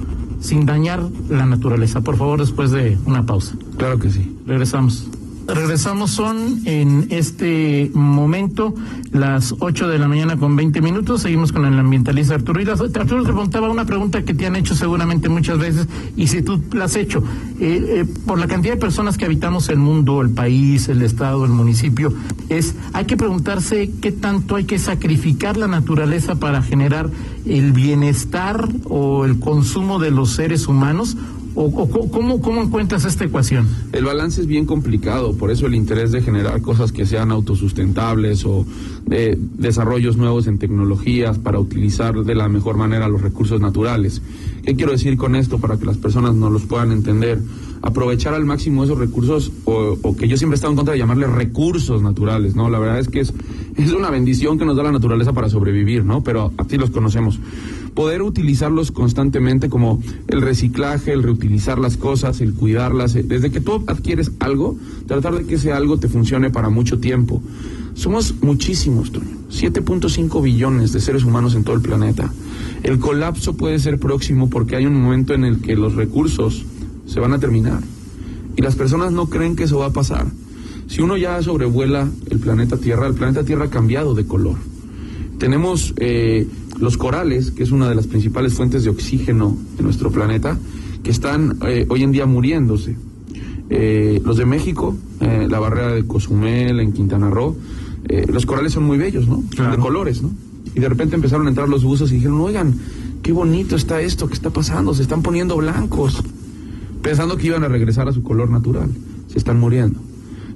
sin 0.41 0.67
dañar 0.67 1.03
la 1.29 1.47
naturaleza? 1.47 2.01
Por 2.01 2.17
favor, 2.17 2.41
después 2.41 2.71
de 2.71 2.99
una 3.07 3.25
pausa. 3.25 3.55
Claro 3.77 3.99
que 3.99 4.11
sí. 4.11 4.37
Regresamos. 4.47 5.07
Regresamos, 5.47 6.11
son 6.11 6.63
en 6.65 7.07
este 7.11 7.91
momento 7.95 8.75
las 9.13 9.55
8 9.61 9.89
de 9.89 9.99
la 9.99 10.09
mañana 10.09 10.37
con 10.37 10.57
20 10.57 10.81
minutos. 10.81 11.23
Seguimos 11.23 11.53
con 11.53 11.65
el 11.65 11.79
ambientalista 11.79 12.35
Arturo. 12.35 12.61
Y 12.61 12.69
Arturo 12.69 13.23
te 13.23 13.29
preguntaba 13.33 13.71
una 13.71 13.85
pregunta 13.85 14.25
que 14.25 14.35
te 14.35 14.47
han 14.47 14.57
hecho 14.57 14.75
seguramente 14.75 15.29
muchas 15.29 15.59
veces, 15.59 15.87
y 16.17 16.27
si 16.27 16.43
tú 16.43 16.61
la 16.73 16.87
has 16.87 16.97
hecho, 16.97 17.23
eh, 17.61 17.85
eh, 17.89 18.05
por 18.27 18.41
la 18.41 18.49
cantidad 18.49 18.75
de 18.75 18.81
personas 18.81 19.17
que 19.17 19.25
habitamos 19.25 19.69
el 19.69 19.79
mundo, 19.79 20.21
el 20.21 20.31
país, 20.31 20.89
el 20.89 21.03
estado, 21.03 21.45
el 21.45 21.53
municipio, 21.53 22.13
es 22.49 22.75
hay 22.93 23.05
que 23.05 23.17
preguntarse 23.17 23.93
qué 24.01 24.11
tanto 24.11 24.57
hay 24.57 24.65
que 24.65 24.79
sacrificar 24.81 25.57
la 25.57 25.69
naturaleza 25.69 26.35
para 26.35 26.61
generar 26.61 27.09
el 27.45 27.73
bienestar 27.73 28.69
o 28.85 29.25
el 29.25 29.39
consumo 29.39 30.01
de 30.01 30.11
los 30.11 30.31
seres 30.31 30.67
humanos 30.67 31.17
¿O, 31.57 31.65
o 31.65 32.11
cómo, 32.11 32.39
cómo, 32.43 32.63
encuentras 32.63 33.07
esta 33.07 33.25
ecuación? 33.25 33.67
El 33.93 34.05
balance 34.05 34.43
es 34.43 34.47
bien 34.47 34.67
complicado, 34.67 35.35
por 35.39 35.51
eso 35.51 35.67
el 35.67 35.75
interés 35.75 36.13
de 36.13 36.21
generar 36.21 36.61
cosas 36.61 36.93
que 36.93 37.07
sean 37.07 37.33
autosustentables 37.33 38.45
o 38.45 38.67
de 39.07 39.39
desarrollos 39.57 40.19
nuevos 40.19 40.49
en 40.49 40.59
tecnologías 40.59 41.39
para 41.39 41.59
utilizar 41.59 42.15
de 42.15 42.35
la 42.35 42.51
mejor 42.51 42.77
manera 42.77 43.09
los 43.09 43.23
recursos 43.23 43.59
naturales. 43.59 44.21
¿Qué 44.65 44.77
quiero 44.77 44.93
decir 44.93 45.17
con 45.17 45.35
esto 45.35 45.59
para 45.59 45.79
que 45.79 45.87
las 45.87 45.97
personas 45.97 46.35
nos 46.35 46.53
los 46.53 46.67
puedan 46.67 46.93
entender? 46.93 47.41
Aprovechar 47.81 48.35
al 48.35 48.45
máximo 48.45 48.85
esos 48.85 48.99
recursos, 48.99 49.51
o, 49.65 50.15
que 50.15 50.29
yo 50.29 50.37
siempre 50.37 50.57
he 50.57 50.57
estado 50.57 50.73
en 50.73 50.77
contra 50.77 50.93
de 50.93 50.99
llamarles 50.99 51.31
recursos 51.31 52.03
naturales, 52.03 52.55
¿no? 52.55 52.69
La 52.69 52.79
verdad 52.79 52.99
es 52.99 53.09
que 53.09 53.21
es, 53.21 53.33
es 53.77 53.93
una 53.93 54.11
bendición 54.11 54.59
que 54.59 54.67
nos 54.67 54.77
da 54.77 54.83
la 54.83 54.93
naturaleza 54.93 55.33
para 55.33 55.49
sobrevivir, 55.49 56.05
¿no? 56.05 56.23
Pero 56.23 56.53
así 56.59 56.77
los 56.77 56.91
conocemos 56.91 57.41
poder 57.97 58.23
utilizarlos 58.23 58.93
constantemente 58.93 59.69
como 59.69 60.01
el 60.29 60.43
reciclaje, 60.43 61.13
el 61.13 61.25
reutilizar 61.25 61.79
las 61.81 61.97
cosas, 61.97 62.41
el 62.41 62.55
cuidarlas. 62.55 63.15
Desde 63.15 63.51
que 63.51 63.61
tú 63.61 63.83
adquieres 63.89 64.31
algo, 64.39 64.77
tratar 65.09 65.35
de 65.35 65.47
que 65.47 65.57
ese 65.57 65.73
algo 65.73 65.99
te 65.99 66.07
funcione 66.07 66.51
para 66.51 66.69
mucho 66.69 67.01
tiempo. 67.01 67.43
Somos 67.95 68.35
muchísimos, 68.43 69.11
Toño. 69.11 69.37
7.5 69.51 70.43
billones 70.43 70.93
de 70.93 71.01
seres 71.01 71.25
humanos 71.25 71.55
en 71.55 71.65
todo 71.65 71.75
el 71.75 71.83
planeta. 71.83 72.31
El 72.83 72.99
colapso 72.99 73.57
puede 73.57 73.79
ser 73.79 73.99
próximo 73.99 74.51
porque 74.51 74.77
hay 74.77 74.87
un 74.87 75.01
momento 75.01 75.33
en 75.33 75.45
el 75.45 75.61
que 75.61 75.75
los 75.75 75.95
recursos 75.95 76.65
se 77.07 77.19
van 77.19 77.33
a 77.33 77.39
terminar. 77.39 77.81
Y 78.57 78.63
las 78.63 78.77
personas 78.77 79.13
no 79.13 79.31
creen 79.31 79.57
que 79.57 79.65
eso 79.65 79.79
va 79.79 79.87
a 79.87 79.93
pasar. 79.93 80.27
Si 80.87 81.01
uno 81.01 81.17
ya 81.17 81.43
sobrevuela 81.43 82.09
el 82.31 82.39
planeta 82.39 82.77
Tierra, 82.77 83.07
el 83.07 83.15
planeta 83.15 83.43
Tierra 83.43 83.65
ha 83.65 83.71
cambiado 83.71 84.15
de 84.15 84.27
color. 84.27 84.57
Tenemos 85.39 85.95
eh, 85.99 86.47
los 86.79 86.97
corales, 86.97 87.51
que 87.51 87.63
es 87.63 87.71
una 87.71 87.89
de 87.89 87.95
las 87.95 88.07
principales 88.07 88.55
fuentes 88.55 88.85
de 88.85 88.91
oxígeno 88.91 89.57
de 89.77 89.83
nuestro 89.83 90.11
planeta, 90.11 90.59
que 91.03 91.11
están 91.11 91.59
eh, 91.63 91.87
hoy 91.89 92.03
en 92.03 92.13
día 92.13 92.27
muriéndose. 92.27 92.97
Eh, 93.71 94.21
los 94.25 94.37
de 94.37 94.47
México, 94.47 94.97
eh, 95.21 95.47
la 95.49 95.59
barrera 95.59 95.93
de 95.93 96.07
Cozumel, 96.07 96.81
en 96.81 96.93
Quintana 96.93 97.31
Roo, 97.31 97.57
los 98.29 98.47
corales 98.47 98.73
son 98.73 98.85
muy 98.85 98.99
bellos, 98.99 99.27
¿no? 99.27 99.43
Claro. 99.51 99.73
de 99.73 99.79
colores, 99.79 100.23
¿no? 100.23 100.31
Y 100.77 100.79
de 100.79 100.89
repente 100.89 101.17
empezaron 101.17 101.47
a 101.47 101.49
entrar 101.49 101.69
los 101.69 101.83
buzos 101.83 102.13
y 102.13 102.17
dijeron, 102.17 102.41
oigan, 102.41 102.75
qué 103.21 103.33
bonito 103.33 103.75
está 103.75 104.01
esto, 104.01 104.29
qué 104.29 104.35
está 104.35 104.51
pasando, 104.51 104.95
se 104.95 105.03
están 105.03 105.23
poniendo 105.23 105.57
blancos, 105.57 106.23
pensando 107.03 107.37
que 107.37 107.49
iban 107.49 107.65
a 107.65 107.69
regresar 107.69 108.09
a 108.09 108.13
su 108.13 108.23
color 108.23 108.49
natural. 108.49 108.91
Se 109.27 109.39
están 109.39 109.59
muriendo. 109.59 109.99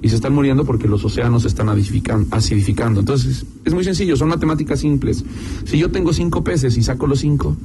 Y 0.01 0.09
se 0.09 0.15
están 0.15 0.33
muriendo 0.33 0.65
porque 0.65 0.87
los 0.87 1.05
océanos 1.05 1.43
se 1.43 1.47
están 1.47 1.69
acidificando. 1.69 2.99
Entonces, 2.99 3.45
es 3.63 3.73
muy 3.73 3.83
sencillo, 3.83 4.17
son 4.17 4.29
matemáticas 4.29 4.79
simples. 4.79 5.23
Si 5.65 5.77
yo 5.77 5.91
tengo 5.91 6.11
cinco 6.11 6.43
peces 6.43 6.77
y 6.77 6.83
saco 6.83 7.05
los 7.05 7.19
cinco, 7.19 7.55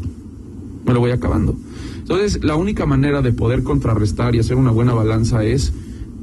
me 0.85 0.93
lo 0.93 1.00
voy 1.00 1.12
acabando. 1.12 1.57
Entonces, 1.99 2.45
la 2.45 2.57
única 2.57 2.87
manera 2.87 3.23
de 3.23 3.33
poder 3.33 3.62
contrarrestar 3.62 4.35
y 4.35 4.38
hacer 4.38 4.57
una 4.57 4.71
buena 4.71 4.93
balanza 4.93 5.45
es 5.45 5.73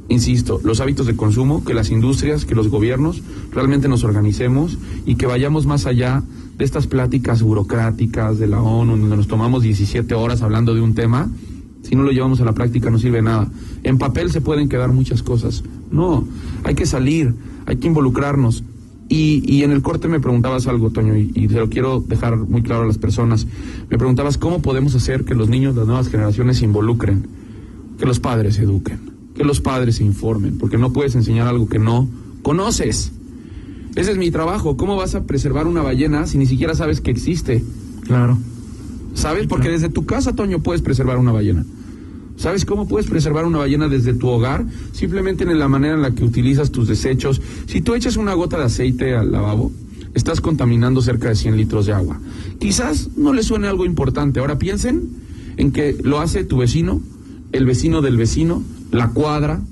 insisto, 0.08 0.60
los 0.62 0.80
hábitos 0.80 1.06
de 1.06 1.16
consumo, 1.16 1.64
que 1.64 1.74
las 1.74 1.90
industrias, 1.90 2.44
que 2.44 2.54
los 2.54 2.68
gobiernos 2.68 3.22
realmente 3.52 3.88
nos 3.88 4.04
organicemos 4.04 4.78
y 5.06 5.14
que 5.16 5.26
vayamos 5.26 5.66
más 5.66 5.86
allá 5.86 6.22
de 6.56 6.64
estas 6.64 6.86
pláticas 6.86 7.42
burocráticas 7.42 8.38
de 8.38 8.46
la 8.46 8.60
ONU, 8.60 8.96
donde 8.96 9.16
nos 9.16 9.28
tomamos 9.28 9.62
17 9.62 10.14
horas 10.14 10.42
hablando 10.42 10.74
de 10.74 10.80
un 10.80 10.94
tema, 10.94 11.30
si 11.82 11.96
no 11.96 12.02
lo 12.02 12.12
llevamos 12.12 12.40
a 12.40 12.44
la 12.44 12.52
práctica 12.52 12.90
no 12.90 12.98
sirve 12.98 13.22
nada. 13.22 13.50
En 13.82 13.98
papel 13.98 14.30
se 14.30 14.40
pueden 14.40 14.68
quedar 14.68 14.92
muchas 14.92 15.22
cosas. 15.22 15.62
No, 15.90 16.26
hay 16.64 16.74
que 16.74 16.86
salir, 16.86 17.34
hay 17.66 17.76
que 17.76 17.86
involucrarnos. 17.86 18.64
Y, 19.08 19.42
y 19.46 19.62
en 19.64 19.70
el 19.70 19.82
corte 19.82 20.08
me 20.08 20.18
preguntabas 20.18 20.66
algo, 20.66 20.90
Toño, 20.90 21.16
y, 21.16 21.30
y 21.34 21.46
te 21.46 21.56
lo 21.56 21.68
quiero 21.68 22.00
dejar 22.00 22.36
muy 22.38 22.62
claro 22.62 22.82
a 22.82 22.86
las 22.86 22.98
personas. 22.98 23.46
Me 23.90 23.98
preguntabas 23.98 24.38
cómo 24.38 24.62
podemos 24.62 24.94
hacer 24.94 25.24
que 25.24 25.34
los 25.34 25.48
niños, 25.48 25.76
las 25.76 25.86
nuevas 25.86 26.08
generaciones 26.08 26.58
se 26.58 26.64
involucren, 26.64 27.26
que 27.98 28.06
los 28.06 28.18
padres 28.18 28.54
se 28.54 28.62
eduquen 28.62 29.14
que 29.34 29.44
los 29.44 29.60
padres 29.60 29.96
se 29.96 30.04
informen, 30.04 30.58
porque 30.58 30.78
no 30.78 30.92
puedes 30.92 31.14
enseñar 31.14 31.48
algo 31.48 31.68
que 31.68 31.78
no 31.78 32.08
conoces. 32.42 33.12
Ese 33.96 34.12
es 34.12 34.18
mi 34.18 34.30
trabajo. 34.30 34.76
¿Cómo 34.76 34.96
vas 34.96 35.14
a 35.14 35.24
preservar 35.24 35.66
una 35.66 35.82
ballena 35.82 36.26
si 36.26 36.38
ni 36.38 36.46
siquiera 36.46 36.74
sabes 36.74 37.00
que 37.00 37.10
existe? 37.10 37.62
Claro. 38.02 38.38
¿Sabes? 39.14 39.46
Porque 39.46 39.68
desde 39.68 39.88
tu 39.88 40.06
casa, 40.06 40.34
Toño, 40.34 40.60
puedes 40.60 40.82
preservar 40.82 41.18
una 41.18 41.32
ballena. 41.32 41.64
¿Sabes 42.36 42.64
cómo 42.64 42.88
puedes 42.88 43.08
preservar 43.08 43.44
una 43.44 43.58
ballena 43.58 43.88
desde 43.88 44.12
tu 44.14 44.28
hogar? 44.28 44.64
Simplemente 44.92 45.44
en 45.44 45.58
la 45.58 45.68
manera 45.68 45.94
en 45.94 46.02
la 46.02 46.10
que 46.10 46.24
utilizas 46.24 46.70
tus 46.72 46.88
desechos. 46.88 47.40
Si 47.66 47.80
tú 47.80 47.94
echas 47.94 48.16
una 48.16 48.34
gota 48.34 48.58
de 48.58 48.64
aceite 48.64 49.14
al 49.14 49.32
lavabo, 49.32 49.72
estás 50.14 50.40
contaminando 50.40 51.02
cerca 51.02 51.28
de 51.28 51.36
100 51.36 51.56
litros 51.56 51.86
de 51.86 51.92
agua. 51.92 52.20
Quizás 52.58 53.10
no 53.16 53.32
le 53.32 53.42
suene 53.42 53.68
algo 53.68 53.84
importante. 53.84 54.40
Ahora 54.40 54.58
piensen 54.58 55.08
en 55.56 55.72
que 55.72 55.96
lo 56.02 56.20
hace 56.20 56.44
tu 56.44 56.58
vecino, 56.58 57.00
el 57.52 57.66
vecino 57.66 58.02
del 58.02 58.16
vecino, 58.16 58.62
la 58.90 59.10
cuadra, 59.10 59.62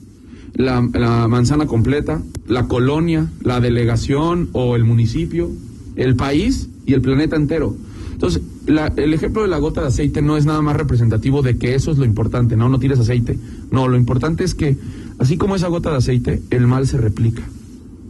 la, 0.54 0.80
manzana 1.28 1.66
completa, 1.66 2.22
la 2.46 2.68
colonia, 2.68 3.30
la 3.42 3.60
delegación 3.60 4.50
o 4.52 4.76
el 4.76 4.84
municipio, 4.84 5.50
el 5.96 6.16
país 6.16 6.68
y 6.86 6.94
el 6.94 7.00
planeta 7.00 7.36
entero. 7.36 7.74
Entonces, 8.12 8.42
el 8.66 9.14
ejemplo 9.14 9.42
de 9.42 9.48
la 9.48 9.58
gota 9.58 9.80
de 9.80 9.88
aceite 9.88 10.22
no 10.22 10.36
es 10.36 10.46
nada 10.46 10.62
más 10.62 10.76
representativo 10.76 11.42
de 11.42 11.56
que 11.56 11.74
eso 11.74 11.90
es 11.90 11.98
lo 11.98 12.04
importante, 12.04 12.56
no, 12.56 12.68
no 12.68 12.78
tires 12.78 12.98
aceite. 12.98 13.38
No, 13.70 13.88
lo 13.88 13.96
importante 13.96 14.44
es 14.44 14.54
que, 14.54 14.76
así 15.18 15.36
como 15.36 15.56
esa 15.56 15.68
gota 15.68 15.90
de 15.90 15.96
aceite, 15.96 16.42
el 16.50 16.66
mal 16.66 16.86
se 16.86 16.98
replica 16.98 17.42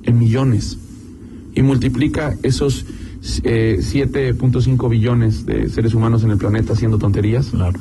en 0.02 0.18
millones 0.18 0.78
y 1.54 1.62
multiplica 1.62 2.36
esos 2.42 2.84
7.5 3.22 4.84
eh, 4.84 4.88
billones 4.88 5.46
de 5.46 5.68
seres 5.68 5.94
humanos 5.94 6.24
en 6.24 6.32
el 6.32 6.38
planeta 6.38 6.72
haciendo 6.72 6.98
tonterías. 6.98 7.48
Claro. 7.48 7.78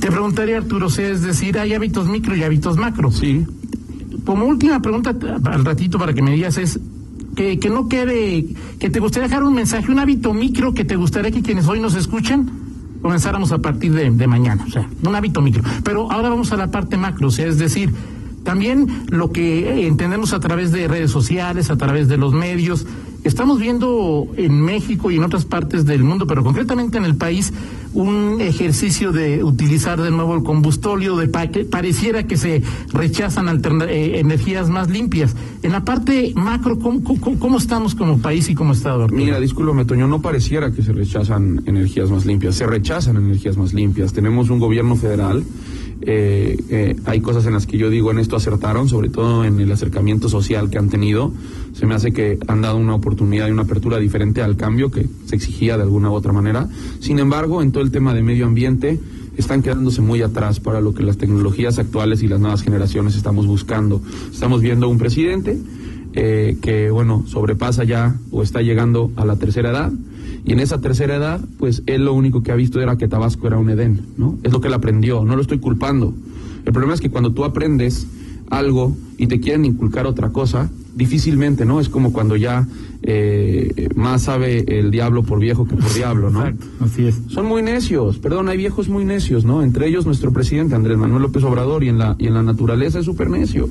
Te 0.00 0.10
preguntaría, 0.10 0.58
Arturo, 0.58 0.88
es 0.88 1.22
decir, 1.22 1.58
hay 1.58 1.74
hábitos 1.74 2.08
micro 2.08 2.34
y 2.36 2.42
hábitos 2.42 2.76
macro. 2.76 3.10
Sí. 3.12 3.46
Como 4.24 4.46
última 4.46 4.80
pregunta 4.82 5.14
al 5.44 5.64
ratito 5.64 5.98
para 5.98 6.12
que 6.12 6.22
me 6.22 6.32
digas 6.32 6.58
es 6.58 6.80
que, 7.36 7.60
que 7.60 7.70
no 7.70 7.88
quede, 7.88 8.46
que 8.80 8.90
te 8.90 8.98
gustaría 8.98 9.28
dejar 9.28 9.44
un 9.44 9.54
mensaje, 9.54 9.92
un 9.92 10.00
hábito 10.00 10.34
micro 10.34 10.74
que 10.74 10.84
te 10.84 10.96
gustaría 10.96 11.30
que 11.30 11.42
quienes 11.42 11.68
hoy 11.68 11.78
nos 11.78 11.94
escuchan 11.94 12.50
comenzáramos 13.02 13.52
a 13.52 13.58
partir 13.58 13.92
de, 13.92 14.10
de 14.10 14.26
mañana, 14.26 14.64
o 14.66 14.70
sea, 14.70 14.88
un 15.06 15.14
hábito 15.14 15.40
micro. 15.40 15.62
Pero 15.84 16.10
ahora 16.10 16.30
vamos 16.30 16.50
a 16.50 16.56
la 16.56 16.72
parte 16.72 16.96
macro, 16.96 17.28
o 17.28 17.30
sea, 17.30 17.46
es 17.46 17.58
decir, 17.58 17.92
también 18.42 19.04
lo 19.10 19.30
que 19.30 19.86
entendemos 19.86 20.32
a 20.32 20.40
través 20.40 20.72
de 20.72 20.88
redes 20.88 21.12
sociales, 21.12 21.70
a 21.70 21.76
través 21.76 22.08
de 22.08 22.16
los 22.16 22.32
medios, 22.32 22.86
estamos 23.28 23.58
viendo 23.58 24.28
en 24.36 24.60
México 24.60 25.10
y 25.10 25.16
en 25.16 25.24
otras 25.24 25.44
partes 25.44 25.84
del 25.84 26.02
mundo, 26.02 26.26
pero 26.26 26.42
concretamente 26.42 26.98
en 26.98 27.04
el 27.04 27.16
país, 27.16 27.52
un 27.92 28.40
ejercicio 28.40 29.12
de 29.12 29.42
utilizar 29.42 30.00
de 30.00 30.10
nuevo 30.10 30.34
el 30.34 30.42
combustóleo, 30.42 31.16
de 31.16 31.28
pareciera 31.28 32.26
que 32.26 32.36
se 32.36 32.62
rechazan 32.92 33.62
eh, 33.88 34.18
energías 34.18 34.68
más 34.68 34.90
limpias. 34.90 35.34
En 35.62 35.72
la 35.72 35.84
parte 35.84 36.32
macro, 36.34 36.78
¿cómo, 36.78 37.58
estamos 37.58 37.94
como 37.94 38.18
país 38.18 38.48
y 38.48 38.54
como 38.54 38.72
Estado? 38.72 39.08
Mira, 39.08 39.40
discúlpame, 39.40 39.84
Toño, 39.84 40.06
no 40.06 40.20
pareciera 40.20 40.72
que 40.72 40.82
se 40.82 40.92
rechazan 40.92 41.62
energías 41.66 42.10
más 42.10 42.26
limpias, 42.26 42.54
se 42.56 42.66
rechazan 42.66 43.16
energías 43.16 43.56
más 43.56 43.72
limpias. 43.72 44.12
Tenemos 44.12 44.50
un 44.50 44.58
gobierno 44.58 44.96
federal 44.96 45.44
eh, 46.02 46.56
eh, 46.68 46.96
hay 47.04 47.20
cosas 47.20 47.46
en 47.46 47.54
las 47.54 47.66
que 47.66 47.78
yo 47.78 47.88
digo 47.90 48.10
en 48.10 48.18
esto 48.18 48.36
acertaron, 48.36 48.88
sobre 48.88 49.08
todo 49.08 49.44
en 49.44 49.58
el 49.60 49.70
acercamiento 49.72 50.28
social 50.28 50.70
que 50.70 50.78
han 50.78 50.88
tenido. 50.88 51.32
Se 51.72 51.86
me 51.86 51.94
hace 51.94 52.12
que 52.12 52.38
han 52.48 52.62
dado 52.62 52.76
una 52.76 52.94
oportunidad 52.94 53.48
y 53.48 53.50
una 53.50 53.62
apertura 53.62 53.98
diferente 53.98 54.42
al 54.42 54.56
cambio 54.56 54.90
que 54.90 55.06
se 55.26 55.36
exigía 55.36 55.76
de 55.76 55.84
alguna 55.84 56.10
u 56.10 56.14
otra 56.14 56.32
manera. 56.32 56.68
Sin 57.00 57.18
embargo, 57.18 57.62
en 57.62 57.72
todo 57.72 57.82
el 57.82 57.90
tema 57.90 58.14
de 58.14 58.22
medio 58.22 58.46
ambiente 58.46 59.00
están 59.36 59.62
quedándose 59.62 60.00
muy 60.00 60.22
atrás 60.22 60.60
para 60.60 60.80
lo 60.80 60.94
que 60.94 61.02
las 61.02 61.18
tecnologías 61.18 61.78
actuales 61.78 62.22
y 62.22 62.28
las 62.28 62.40
nuevas 62.40 62.62
generaciones 62.62 63.16
estamos 63.16 63.46
buscando. 63.46 64.00
Estamos 64.32 64.60
viendo 64.60 64.88
un 64.88 64.98
presidente 64.98 65.58
eh, 66.14 66.56
que, 66.62 66.90
bueno, 66.90 67.24
sobrepasa 67.26 67.84
ya 67.84 68.16
o 68.30 68.42
está 68.42 68.62
llegando 68.62 69.10
a 69.16 69.24
la 69.24 69.36
tercera 69.36 69.70
edad 69.70 69.92
y 70.46 70.52
en 70.52 70.60
esa 70.60 70.80
tercera 70.80 71.16
edad, 71.16 71.40
pues 71.58 71.82
él 71.86 72.04
lo 72.04 72.14
único 72.14 72.44
que 72.44 72.52
ha 72.52 72.54
visto 72.54 72.80
era 72.80 72.96
que 72.96 73.08
Tabasco 73.08 73.48
era 73.48 73.58
un 73.58 73.68
Edén, 73.68 74.06
¿no? 74.16 74.38
Es 74.44 74.52
lo 74.52 74.60
que 74.60 74.68
él 74.68 74.74
aprendió, 74.74 75.24
no 75.24 75.34
lo 75.34 75.42
estoy 75.42 75.58
culpando. 75.58 76.14
El 76.64 76.72
problema 76.72 76.94
es 76.94 77.00
que 77.00 77.10
cuando 77.10 77.32
tú 77.32 77.44
aprendes 77.44 78.06
algo 78.50 78.96
y 79.18 79.26
te 79.26 79.40
quieren 79.40 79.64
inculcar 79.64 80.06
otra 80.06 80.30
cosa, 80.30 80.70
difícilmente, 80.94 81.64
¿no? 81.64 81.80
Es 81.80 81.88
como 81.88 82.12
cuando 82.12 82.36
ya 82.36 82.66
eh, 83.02 83.88
más 83.94 84.22
sabe 84.22 84.78
el 84.78 84.90
diablo 84.90 85.22
por 85.22 85.38
viejo 85.38 85.66
que 85.66 85.76
por 85.76 85.92
diablo, 85.92 86.30
¿no? 86.30 86.40
Exacto, 86.40 86.66
así 86.80 87.06
es. 87.06 87.20
Son 87.28 87.46
muy 87.46 87.62
necios, 87.62 88.18
perdón, 88.18 88.48
hay 88.48 88.56
viejos 88.56 88.88
muy 88.88 89.04
necios, 89.04 89.44
¿no? 89.44 89.62
Entre 89.62 89.88
ellos 89.88 90.06
nuestro 90.06 90.32
presidente 90.32 90.74
Andrés 90.74 90.96
Manuel 90.96 91.22
López 91.22 91.44
Obrador 91.44 91.84
y 91.84 91.88
en 91.88 91.98
la, 91.98 92.16
y 92.18 92.26
en 92.26 92.34
la 92.34 92.42
naturaleza 92.42 92.98
es 92.98 93.04
súper 93.04 93.30
necio. 93.30 93.68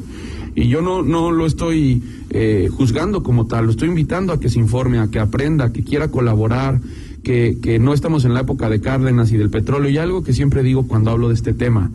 Y 0.55 0.69
yo 0.69 0.81
no, 0.81 1.01
no 1.01 1.31
lo 1.31 1.45
estoy 1.45 2.01
eh, 2.29 2.69
juzgando 2.71 3.23
como 3.23 3.45
tal, 3.45 3.65
lo 3.65 3.71
estoy 3.71 3.89
invitando 3.89 4.31
a 4.31 4.39
que 4.39 4.49
se 4.49 4.57
informe, 4.57 4.99
a 4.99 5.07
que 5.07 5.19
aprenda, 5.19 5.65
a 5.65 5.73
que 5.73 5.83
quiera 5.83 6.07
colaborar, 6.07 6.79
que, 7.23 7.57
que 7.61 7.77
no 7.77 7.93
estamos 7.93 8.23
en 8.23 8.33
la 8.33 8.41
época 8.41 8.69
de 8.69 8.79
Cárdenas 8.79 9.31
y 9.31 9.37
del 9.37 9.49
petróleo. 9.49 9.89
Y 9.89 9.97
algo 9.97 10.23
que 10.23 10.31
siempre 10.31 10.63
digo 10.63 10.87
cuando 10.87 11.11
hablo 11.11 11.27
de 11.27 11.33
este 11.33 11.53
tema. 11.53 11.91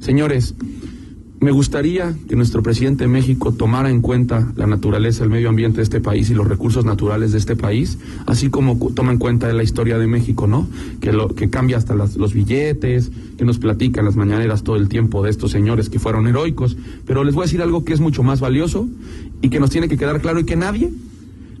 Señores, 0.00 0.56
me 1.40 1.52
gustaría 1.52 2.14
que 2.28 2.36
nuestro 2.36 2.62
presidente 2.62 3.04
de 3.04 3.08
México 3.08 3.52
tomara 3.52 3.90
en 3.90 4.02
cuenta 4.02 4.52
la 4.56 4.66
naturaleza, 4.66 5.24
el 5.24 5.30
medio 5.30 5.48
ambiente 5.48 5.78
de 5.78 5.84
este 5.84 5.98
país 5.98 6.28
y 6.28 6.34
los 6.34 6.46
recursos 6.46 6.84
naturales 6.84 7.32
de 7.32 7.38
este 7.38 7.56
país, 7.56 7.96
así 8.26 8.50
como 8.50 8.76
toma 8.94 9.12
en 9.12 9.18
cuenta 9.18 9.50
la 9.54 9.62
historia 9.62 9.96
de 9.96 10.06
México, 10.06 10.46
¿no? 10.46 10.68
Que, 11.00 11.12
lo, 11.12 11.34
que 11.34 11.48
cambia 11.48 11.78
hasta 11.78 11.94
los 11.94 12.34
billetes, 12.34 13.10
que 13.38 13.46
nos 13.46 13.58
platica 13.58 14.00
en 14.00 14.06
las 14.06 14.16
mañaneras 14.16 14.64
todo 14.64 14.76
el 14.76 14.90
tiempo 14.90 15.22
de 15.22 15.30
estos 15.30 15.50
señores 15.50 15.88
que 15.88 15.98
fueron 15.98 16.26
heroicos. 16.28 16.76
Pero 17.06 17.24
les 17.24 17.34
voy 17.34 17.44
a 17.44 17.46
decir 17.46 17.62
algo 17.62 17.86
que 17.86 17.94
es 17.94 18.00
mucho 18.00 18.22
más 18.22 18.40
valioso 18.40 18.86
y 19.40 19.48
que 19.48 19.60
nos 19.60 19.70
tiene 19.70 19.88
que 19.88 19.96
quedar 19.96 20.20
claro 20.20 20.40
y 20.40 20.44
que 20.44 20.56
nadie, 20.56 20.92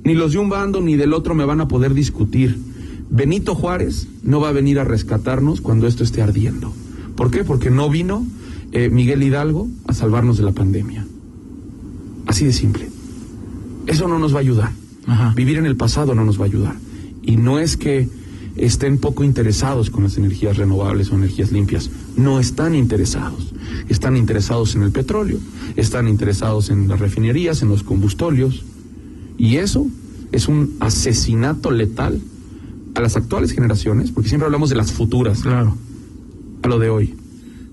ni 0.04 0.14
los 0.14 0.32
de 0.32 0.38
un 0.40 0.50
bando 0.50 0.82
ni 0.82 0.96
del 0.96 1.14
otro, 1.14 1.34
me 1.34 1.46
van 1.46 1.62
a 1.62 1.68
poder 1.68 1.94
discutir. 1.94 2.58
Benito 3.08 3.54
Juárez 3.54 4.08
no 4.22 4.40
va 4.40 4.50
a 4.50 4.52
venir 4.52 4.78
a 4.78 4.84
rescatarnos 4.84 5.62
cuando 5.62 5.86
esto 5.86 6.04
esté 6.04 6.20
ardiendo. 6.20 6.70
¿Por 7.16 7.30
qué? 7.30 7.44
Porque 7.44 7.70
no 7.70 7.88
vino 7.88 8.26
eh, 8.72 8.88
Miguel 8.88 9.22
Hidalgo 9.22 9.68
a 9.86 9.92
salvarnos 9.92 10.38
de 10.38 10.44
la 10.44 10.52
pandemia. 10.52 11.06
Así 12.26 12.44
de 12.44 12.52
simple. 12.52 12.88
Eso 13.86 14.06
no 14.06 14.18
nos 14.18 14.32
va 14.32 14.38
a 14.38 14.40
ayudar. 14.40 14.72
Vivir 15.34 15.58
en 15.58 15.66
el 15.66 15.76
pasado 15.76 16.14
no 16.14 16.24
nos 16.24 16.38
va 16.38 16.44
a 16.44 16.46
ayudar. 16.46 16.76
Y 17.22 17.36
no 17.36 17.58
es 17.58 17.76
que 17.76 18.08
estén 18.54 18.98
poco 18.98 19.24
interesados 19.24 19.90
con 19.90 20.04
las 20.04 20.16
energías 20.16 20.56
renovables 20.56 21.10
o 21.10 21.16
energías 21.16 21.50
limpias. 21.50 21.90
No 22.16 22.38
están 22.38 22.76
interesados. 22.76 23.52
Están 23.88 24.16
interesados 24.16 24.76
en 24.76 24.82
el 24.82 24.92
petróleo, 24.92 25.38
están 25.74 26.06
interesados 26.06 26.70
en 26.70 26.86
las 26.86 27.00
refinerías, 27.00 27.62
en 27.62 27.68
los 27.68 27.82
combustorios. 27.82 28.64
Y 29.36 29.56
eso 29.56 29.86
es 30.30 30.46
un 30.46 30.76
asesinato 30.78 31.72
letal 31.72 32.20
a 32.94 33.00
las 33.00 33.16
actuales 33.16 33.52
generaciones, 33.52 34.12
porque 34.12 34.28
siempre 34.28 34.46
hablamos 34.46 34.70
de 34.70 34.76
las 34.76 34.92
futuras. 34.92 35.42
Claro. 35.42 35.76
A 36.62 36.68
lo 36.68 36.78
de 36.78 36.90
hoy 36.90 37.19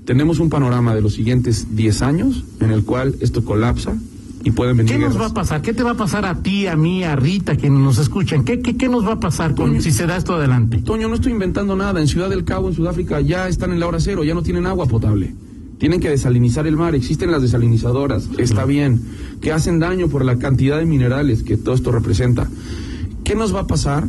tenemos 0.07 0.39
un 0.39 0.49
panorama 0.49 0.95
de 0.95 1.01
los 1.01 1.15
siguientes 1.15 1.75
10 1.75 2.01
años 2.01 2.45
en 2.61 2.71
el 2.71 2.85
cual 2.85 3.15
esto 3.19 3.43
colapsa 3.43 3.93
y 4.41 4.51
pueden 4.51 4.77
venir. 4.77 4.93
¿Qué 4.93 4.99
nos 4.99 5.19
va 5.19 5.25
a 5.25 5.33
pasar? 5.33 5.61
¿Qué 5.61 5.73
te 5.73 5.83
va 5.83 5.91
a 5.91 5.97
pasar 5.97 6.25
a 6.25 6.41
ti, 6.41 6.65
a 6.65 6.77
mí, 6.77 7.03
a 7.03 7.17
Rita, 7.17 7.57
que 7.57 7.69
nos 7.69 7.97
escuchan? 7.97 8.45
¿Qué, 8.45 8.61
qué, 8.61 8.77
qué 8.77 8.87
nos 8.87 9.05
va 9.05 9.13
a 9.13 9.19
pasar 9.19 9.53
con, 9.53 9.81
si 9.81 9.91
se 9.91 10.07
da 10.07 10.15
esto 10.15 10.35
adelante? 10.35 10.77
Toño, 10.77 11.09
no 11.09 11.15
estoy 11.15 11.33
inventando 11.33 11.75
nada. 11.75 11.99
En 11.99 12.07
Ciudad 12.07 12.29
del 12.29 12.45
Cabo, 12.45 12.69
en 12.69 12.75
Sudáfrica, 12.75 13.19
ya 13.19 13.49
están 13.49 13.73
en 13.73 13.81
la 13.81 13.87
hora 13.87 13.99
cero, 13.99 14.23
ya 14.23 14.33
no 14.33 14.43
tienen 14.43 14.65
agua 14.65 14.85
potable. 14.85 15.35
Tienen 15.77 15.99
que 15.99 16.09
desalinizar 16.09 16.65
el 16.67 16.77
mar, 16.77 16.95
existen 16.95 17.29
las 17.29 17.41
desalinizadoras, 17.41 18.29
está 18.37 18.63
bien, 18.63 19.01
que 19.41 19.51
hacen 19.51 19.77
daño 19.79 20.07
por 20.07 20.23
la 20.23 20.39
cantidad 20.39 20.77
de 20.77 20.85
minerales 20.85 21.43
que 21.43 21.57
todo 21.57 21.75
esto 21.75 21.91
representa. 21.91 22.47
¿Qué 23.25 23.35
nos 23.35 23.53
va 23.53 23.59
a 23.59 23.67
pasar 23.67 24.07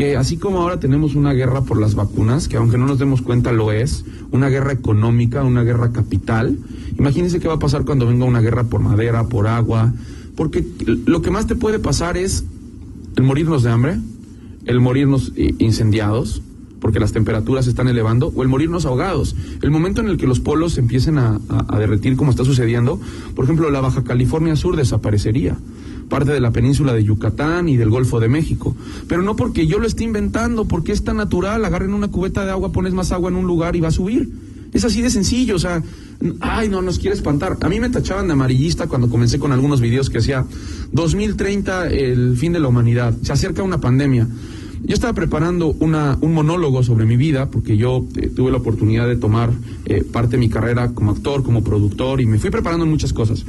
que 0.00 0.16
así 0.16 0.38
como 0.38 0.62
ahora 0.62 0.80
tenemos 0.80 1.14
una 1.14 1.34
guerra 1.34 1.60
por 1.60 1.78
las 1.78 1.94
vacunas, 1.94 2.48
que 2.48 2.56
aunque 2.56 2.78
no 2.78 2.86
nos 2.86 2.98
demos 2.98 3.20
cuenta 3.20 3.52
lo 3.52 3.70
es, 3.70 4.02
una 4.30 4.48
guerra 4.48 4.72
económica, 4.72 5.44
una 5.44 5.62
guerra 5.62 5.92
capital, 5.92 6.56
imagínense 6.98 7.38
qué 7.38 7.48
va 7.48 7.56
a 7.56 7.58
pasar 7.58 7.84
cuando 7.84 8.06
venga 8.06 8.24
una 8.24 8.40
guerra 8.40 8.64
por 8.64 8.80
madera, 8.80 9.24
por 9.24 9.46
agua, 9.46 9.92
porque 10.36 10.66
lo 11.04 11.20
que 11.20 11.30
más 11.30 11.46
te 11.46 11.54
puede 11.54 11.80
pasar 11.80 12.16
es 12.16 12.46
el 13.16 13.24
morirnos 13.24 13.62
de 13.62 13.72
hambre, 13.72 13.98
el 14.64 14.80
morirnos 14.80 15.32
eh, 15.36 15.54
incendiados, 15.58 16.40
porque 16.80 16.98
las 16.98 17.12
temperaturas 17.12 17.66
se 17.66 17.70
están 17.72 17.88
elevando, 17.88 18.32
o 18.34 18.42
el 18.42 18.48
morirnos 18.48 18.86
ahogados. 18.86 19.36
El 19.60 19.70
momento 19.70 20.00
en 20.00 20.08
el 20.08 20.16
que 20.16 20.26
los 20.26 20.40
polos 20.40 20.78
empiecen 20.78 21.18
a, 21.18 21.38
a, 21.68 21.78
derretir, 21.78 22.16
como 22.16 22.30
está 22.30 22.46
sucediendo, 22.46 22.98
por 23.36 23.44
ejemplo, 23.44 23.68
la 23.68 23.82
Baja 23.82 24.02
California 24.02 24.56
Sur 24.56 24.76
desaparecería, 24.76 25.58
parte 26.10 26.32
de 26.32 26.40
la 26.40 26.50
península 26.50 26.92
de 26.92 27.02
Yucatán 27.04 27.70
y 27.70 27.78
del 27.78 27.88
Golfo 27.88 28.20
de 28.20 28.28
México. 28.28 28.76
Pero 29.08 29.22
no 29.22 29.36
porque 29.36 29.66
yo 29.66 29.78
lo 29.78 29.86
esté 29.86 30.04
inventando, 30.04 30.66
porque 30.66 30.92
es 30.92 31.02
tan 31.02 31.16
natural, 31.16 31.64
agarren 31.64 31.94
una 31.94 32.08
cubeta 32.08 32.44
de 32.44 32.50
agua, 32.50 32.72
pones 32.72 32.92
más 32.92 33.12
agua 33.12 33.30
en 33.30 33.36
un 33.36 33.46
lugar 33.46 33.76
y 33.76 33.80
va 33.80 33.88
a 33.88 33.92
subir. 33.92 34.28
Es 34.74 34.84
así 34.84 35.00
de 35.00 35.10
sencillo, 35.10 35.56
o 35.56 35.58
sea, 35.58 35.82
ay, 36.40 36.68
no, 36.68 36.82
nos 36.82 36.98
quiere 36.98 37.16
espantar. 37.16 37.56
A 37.60 37.68
mí 37.68 37.80
me 37.80 37.88
tachaban 37.88 38.26
de 38.26 38.34
amarillista 38.34 38.86
cuando 38.86 39.08
comencé 39.08 39.38
con 39.38 39.52
algunos 39.52 39.80
videos 39.80 40.10
que 40.10 40.18
hacía 40.18 40.44
2030, 40.92 41.88
el 41.88 42.36
fin 42.36 42.52
de 42.52 42.60
la 42.60 42.68
humanidad, 42.68 43.16
se 43.22 43.32
acerca 43.32 43.62
una 43.62 43.80
pandemia. 43.80 44.28
Yo 44.82 44.94
estaba 44.94 45.12
preparando 45.12 45.74
una, 45.80 46.16
un 46.20 46.32
monólogo 46.32 46.82
sobre 46.82 47.04
mi 47.04 47.16
vida, 47.16 47.50
porque 47.50 47.76
yo 47.76 48.04
eh, 48.16 48.30
tuve 48.34 48.50
la 48.50 48.58
oportunidad 48.58 49.06
de 49.06 49.16
tomar 49.16 49.50
eh, 49.84 50.04
parte 50.04 50.32
de 50.32 50.38
mi 50.38 50.48
carrera 50.48 50.92
como 50.92 51.10
actor, 51.10 51.42
como 51.42 51.62
productor, 51.62 52.20
y 52.20 52.26
me 52.26 52.38
fui 52.38 52.50
preparando 52.50 52.84
en 52.84 52.90
muchas 52.90 53.12
cosas. 53.12 53.44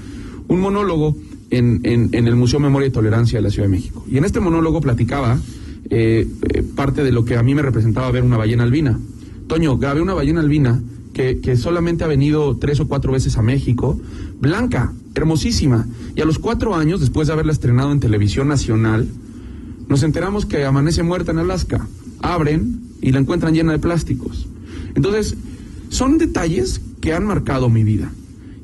Un 0.48 0.60
monólogo 0.60 1.16
en, 1.52 2.10
el 2.14 2.36
Museo 2.36 2.60
Memoria 2.60 2.88
y 2.88 2.92
Tolerancia 2.92 3.38
de 3.38 3.44
la 3.44 3.50
Ciudad 3.50 3.68
de 3.68 3.76
México. 3.76 4.04
Y 4.10 4.18
en 4.18 4.26
este 4.26 4.40
monólogo 4.40 4.82
platicaba 4.82 5.40
eh, 5.90 6.28
parte 6.76 7.04
de 7.04 7.12
lo 7.12 7.26
que 7.26 7.36
a 7.36 7.44
mí 7.44 7.54
me 7.54 7.62
representaba 7.62 8.10
ver 8.12 8.24
una 8.24 8.38
ballena 8.38 8.64
albina. 8.64 8.98
Toño, 9.48 9.78
grabé 9.78 10.02
una 10.02 10.14
ballena 10.14 10.40
albina 10.40 10.82
que, 11.14 11.40
que, 11.42 11.58
solamente 11.58 12.06
ha 12.06 12.08
venido 12.08 12.56
tres 12.58 12.80
o 12.80 12.88
cuatro 12.88 13.12
veces 13.12 13.38
a 13.38 13.42
México, 13.42 14.00
blanca, 14.40 14.94
hermosísima. 15.14 15.86
Y 16.16 16.22
a 16.22 16.26
los 16.26 16.40
cuatro 16.40 16.76
años, 16.76 17.02
después 17.02 17.28
de 17.28 17.34
haberla 17.34 17.52
estrenado 17.52 17.92
en 17.92 18.00
televisión 18.00 18.48
nacional, 18.48 19.08
nos 19.90 20.04
enteramos 20.04 20.46
que 20.46 20.64
amanece 20.64 21.04
muerta 21.04 21.32
en 21.32 21.40
Alaska. 21.40 21.86
Abren 22.22 22.80
y 23.02 23.12
la 23.12 23.20
encuentran 23.20 23.54
llena 23.54 23.74
de 23.74 23.80
plásticos. 23.80 24.48
Entonces, 24.96 25.36
son 25.90 26.18
detalles 26.18 26.82
que 27.02 27.14
han 27.14 27.26
marcado 27.26 27.70
mi 27.70 27.84
vida 27.84 28.12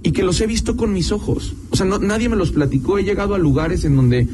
y 0.07 0.13
que 0.13 0.23
los 0.23 0.39
he 0.39 0.47
visto 0.47 0.77
con 0.77 0.93
mis 0.93 1.11
ojos. 1.11 1.53
O 1.69 1.75
sea, 1.75 1.85
no, 1.85 1.99
nadie 1.99 2.29
me 2.29 2.37
los 2.37 2.53
platicó. 2.53 2.97
He 2.97 3.03
llegado 3.03 3.35
a 3.35 3.37
lugares 3.37 3.83
en 3.83 3.97
donde 3.97 4.25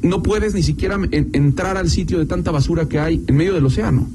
no 0.00 0.22
puedes 0.22 0.54
ni 0.54 0.62
siquiera 0.62 0.98
en, 1.10 1.28
entrar 1.34 1.76
al 1.76 1.90
sitio 1.90 2.18
de 2.18 2.24
tanta 2.24 2.50
basura 2.50 2.88
que 2.88 2.98
hay 2.98 3.22
en 3.26 3.36
medio 3.36 3.52
del 3.52 3.66
océano 3.66 4.08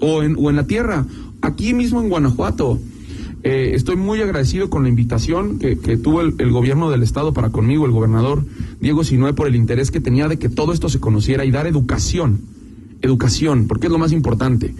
o 0.00 0.24
en, 0.24 0.34
o 0.36 0.50
en 0.50 0.56
la 0.56 0.66
tierra. 0.66 1.06
Aquí 1.40 1.72
mismo 1.72 2.00
en 2.02 2.08
Guanajuato. 2.08 2.80
Eh, 3.44 3.74
estoy 3.74 3.94
muy 3.94 4.20
agradecido 4.20 4.70
con 4.70 4.82
la 4.82 4.88
invitación 4.88 5.60
que, 5.60 5.78
que 5.78 5.96
tuvo 5.96 6.20
el, 6.20 6.34
el, 6.38 6.50
gobierno 6.50 6.90
del 6.90 7.04
estado 7.04 7.32
para 7.32 7.50
conmigo, 7.50 7.86
el 7.86 7.92
gobernador 7.92 8.44
Diego 8.80 9.04
Sinue, 9.04 9.34
por 9.34 9.46
el 9.46 9.54
interés 9.54 9.92
que 9.92 10.00
tenía 10.00 10.26
de 10.26 10.36
que 10.36 10.48
todo 10.48 10.72
esto 10.72 10.88
se 10.88 10.98
conociera 10.98 11.44
y 11.44 11.52
dar 11.52 11.68
educación, 11.68 12.40
educación, 13.02 13.68
porque 13.68 13.86
es 13.86 13.92
lo 13.92 13.98
más 13.98 14.10
importante. 14.10 14.74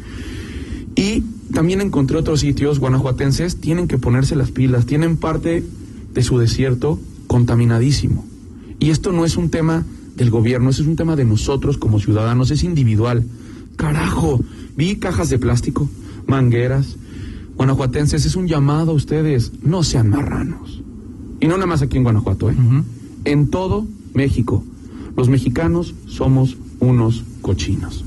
Y 0.96 1.22
también 1.52 1.80
encontré 1.80 2.16
otros 2.16 2.40
sitios 2.40 2.78
guanajuatenses, 2.78 3.56
tienen 3.56 3.88
que 3.88 3.98
ponerse 3.98 4.36
las 4.36 4.50
pilas, 4.50 4.86
tienen 4.86 5.16
parte 5.16 5.64
de 6.14 6.22
su 6.22 6.38
desierto 6.38 6.98
contaminadísimo. 7.26 8.24
Y 8.78 8.90
esto 8.90 9.12
no 9.12 9.24
es 9.24 9.36
un 9.36 9.50
tema 9.50 9.84
del 10.16 10.30
gobierno, 10.30 10.70
eso 10.70 10.82
es 10.82 10.88
un 10.88 10.96
tema 10.96 11.16
de 11.16 11.24
nosotros 11.24 11.78
como 11.78 12.00
ciudadanos, 12.00 12.50
es 12.50 12.64
individual. 12.64 13.24
Carajo, 13.76 14.40
vi 14.76 14.96
cajas 14.96 15.30
de 15.30 15.38
plástico, 15.38 15.88
mangueras, 16.26 16.96
guanajuatenses, 17.56 18.26
es 18.26 18.36
un 18.36 18.48
llamado 18.48 18.92
a 18.92 18.94
ustedes, 18.94 19.52
no 19.62 19.82
sean 19.82 20.10
marranos. 20.10 20.82
Y 21.40 21.46
no 21.46 21.54
nada 21.54 21.66
más 21.66 21.82
aquí 21.82 21.96
en 21.96 22.04
Guanajuato, 22.04 22.50
¿eh? 22.50 22.56
Uh 22.56 22.72
-huh. 22.72 22.84
En 23.24 23.48
todo 23.48 23.86
México, 24.14 24.64
los 25.16 25.28
mexicanos 25.28 25.94
somos 26.06 26.56
unos 26.80 27.24
cochinos. 27.40 28.04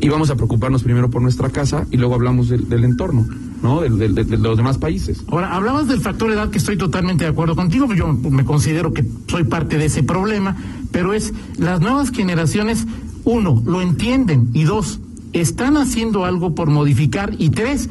Y 0.00 0.08
vamos 0.08 0.30
a 0.30 0.36
preocuparnos 0.36 0.82
primero 0.82 1.10
por 1.10 1.22
nuestra 1.22 1.50
casa 1.50 1.86
y 1.90 1.96
luego 1.96 2.14
hablamos 2.14 2.48
del, 2.48 2.68
del 2.68 2.84
entorno. 2.84 3.26
¿no? 3.62 3.80
De, 3.80 3.88
de, 3.88 4.08
de, 4.08 4.24
de, 4.24 4.36
los 4.36 4.56
demás 4.56 4.78
países. 4.78 5.24
Ahora, 5.28 5.54
hablabas 5.54 5.88
del 5.88 6.00
factor 6.00 6.30
edad 6.30 6.50
que 6.50 6.58
estoy 6.58 6.76
totalmente 6.76 7.24
de 7.24 7.30
acuerdo 7.30 7.56
contigo, 7.56 7.92
yo 7.94 8.12
me 8.12 8.44
considero 8.44 8.92
que 8.92 9.04
soy 9.26 9.44
parte 9.44 9.78
de 9.78 9.86
ese 9.86 10.02
problema, 10.02 10.56
pero 10.92 11.14
es 11.14 11.32
las 11.56 11.80
nuevas 11.80 12.10
generaciones, 12.10 12.86
uno, 13.24 13.62
lo 13.64 13.80
entienden 13.80 14.50
y 14.52 14.64
dos, 14.64 15.00
están 15.32 15.76
haciendo 15.76 16.24
algo 16.24 16.54
por 16.54 16.68
modificar 16.68 17.34
y 17.38 17.50
tres, 17.50 17.88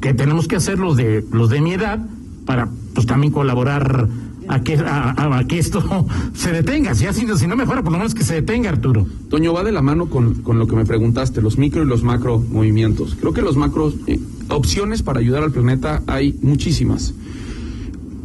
que 0.00 0.12
tenemos 0.12 0.48
que 0.48 0.56
hacer 0.56 0.78
los 0.78 0.96
de, 0.96 1.24
los 1.32 1.48
de 1.48 1.60
mi 1.60 1.72
edad 1.72 1.98
para 2.44 2.68
pues 2.94 3.06
también 3.06 3.32
colaborar 3.32 4.08
a 4.48 4.60
que, 4.62 4.76
a, 4.76 5.44
que 5.48 5.58
esto 5.58 6.06
se 6.34 6.52
detenga. 6.52 6.94
Si, 6.94 7.06
así, 7.06 7.26
si 7.36 7.46
no 7.46 7.56
mejora, 7.56 7.82
por 7.82 7.92
lo 7.92 7.98
menos 7.98 8.14
que 8.14 8.24
se 8.24 8.34
detenga, 8.34 8.70
Arturo. 8.70 9.06
Toño, 9.28 9.52
va 9.52 9.64
de 9.64 9.72
la 9.72 9.82
mano 9.82 10.08
con, 10.08 10.42
con 10.42 10.58
lo 10.58 10.66
que 10.66 10.76
me 10.76 10.84
preguntaste, 10.84 11.42
los 11.42 11.58
micro 11.58 11.82
y 11.82 11.86
los 11.86 12.02
macro 12.02 12.38
movimientos. 12.38 13.16
Creo 13.18 13.32
que 13.32 13.42
los 13.42 13.56
macros, 13.56 13.94
eh, 14.06 14.18
opciones 14.48 15.02
para 15.02 15.20
ayudar 15.20 15.42
al 15.42 15.52
planeta 15.52 16.02
hay 16.06 16.38
muchísimas. 16.42 17.14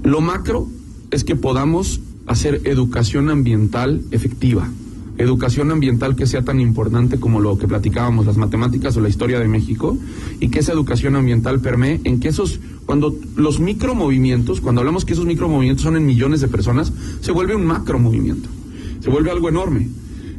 Lo 0.03 0.21
macro 0.21 0.67
es 1.11 1.23
que 1.23 1.35
podamos 1.35 2.01
hacer 2.27 2.61
educación 2.65 3.29
ambiental 3.29 4.01
efectiva. 4.11 4.69
Educación 5.19 5.69
ambiental 5.69 6.15
que 6.15 6.25
sea 6.25 6.43
tan 6.43 6.61
importante 6.61 7.19
como 7.19 7.41
lo 7.41 7.57
que 7.57 7.67
platicábamos, 7.67 8.25
las 8.25 8.37
matemáticas 8.37 8.95
o 8.95 9.01
la 9.01 9.09
historia 9.09 9.37
de 9.37 9.49
México, 9.49 9.97
y 10.39 10.47
que 10.47 10.59
esa 10.59 10.71
educación 10.71 11.17
ambiental 11.17 11.59
permee 11.59 11.99
en 12.05 12.21
que 12.21 12.29
esos, 12.29 12.61
cuando 12.85 13.13
los 13.35 13.59
micromovimientos, 13.59 14.61
cuando 14.61 14.79
hablamos 14.79 15.03
que 15.03 15.11
esos 15.11 15.25
micromovimientos 15.25 15.83
son 15.83 15.97
en 15.97 16.05
millones 16.05 16.39
de 16.39 16.47
personas, 16.47 16.93
se 17.19 17.33
vuelve 17.33 17.53
un 17.53 17.65
macromovimiento, 17.65 18.47
se 19.01 19.09
vuelve 19.09 19.29
algo 19.29 19.49
enorme. 19.49 19.89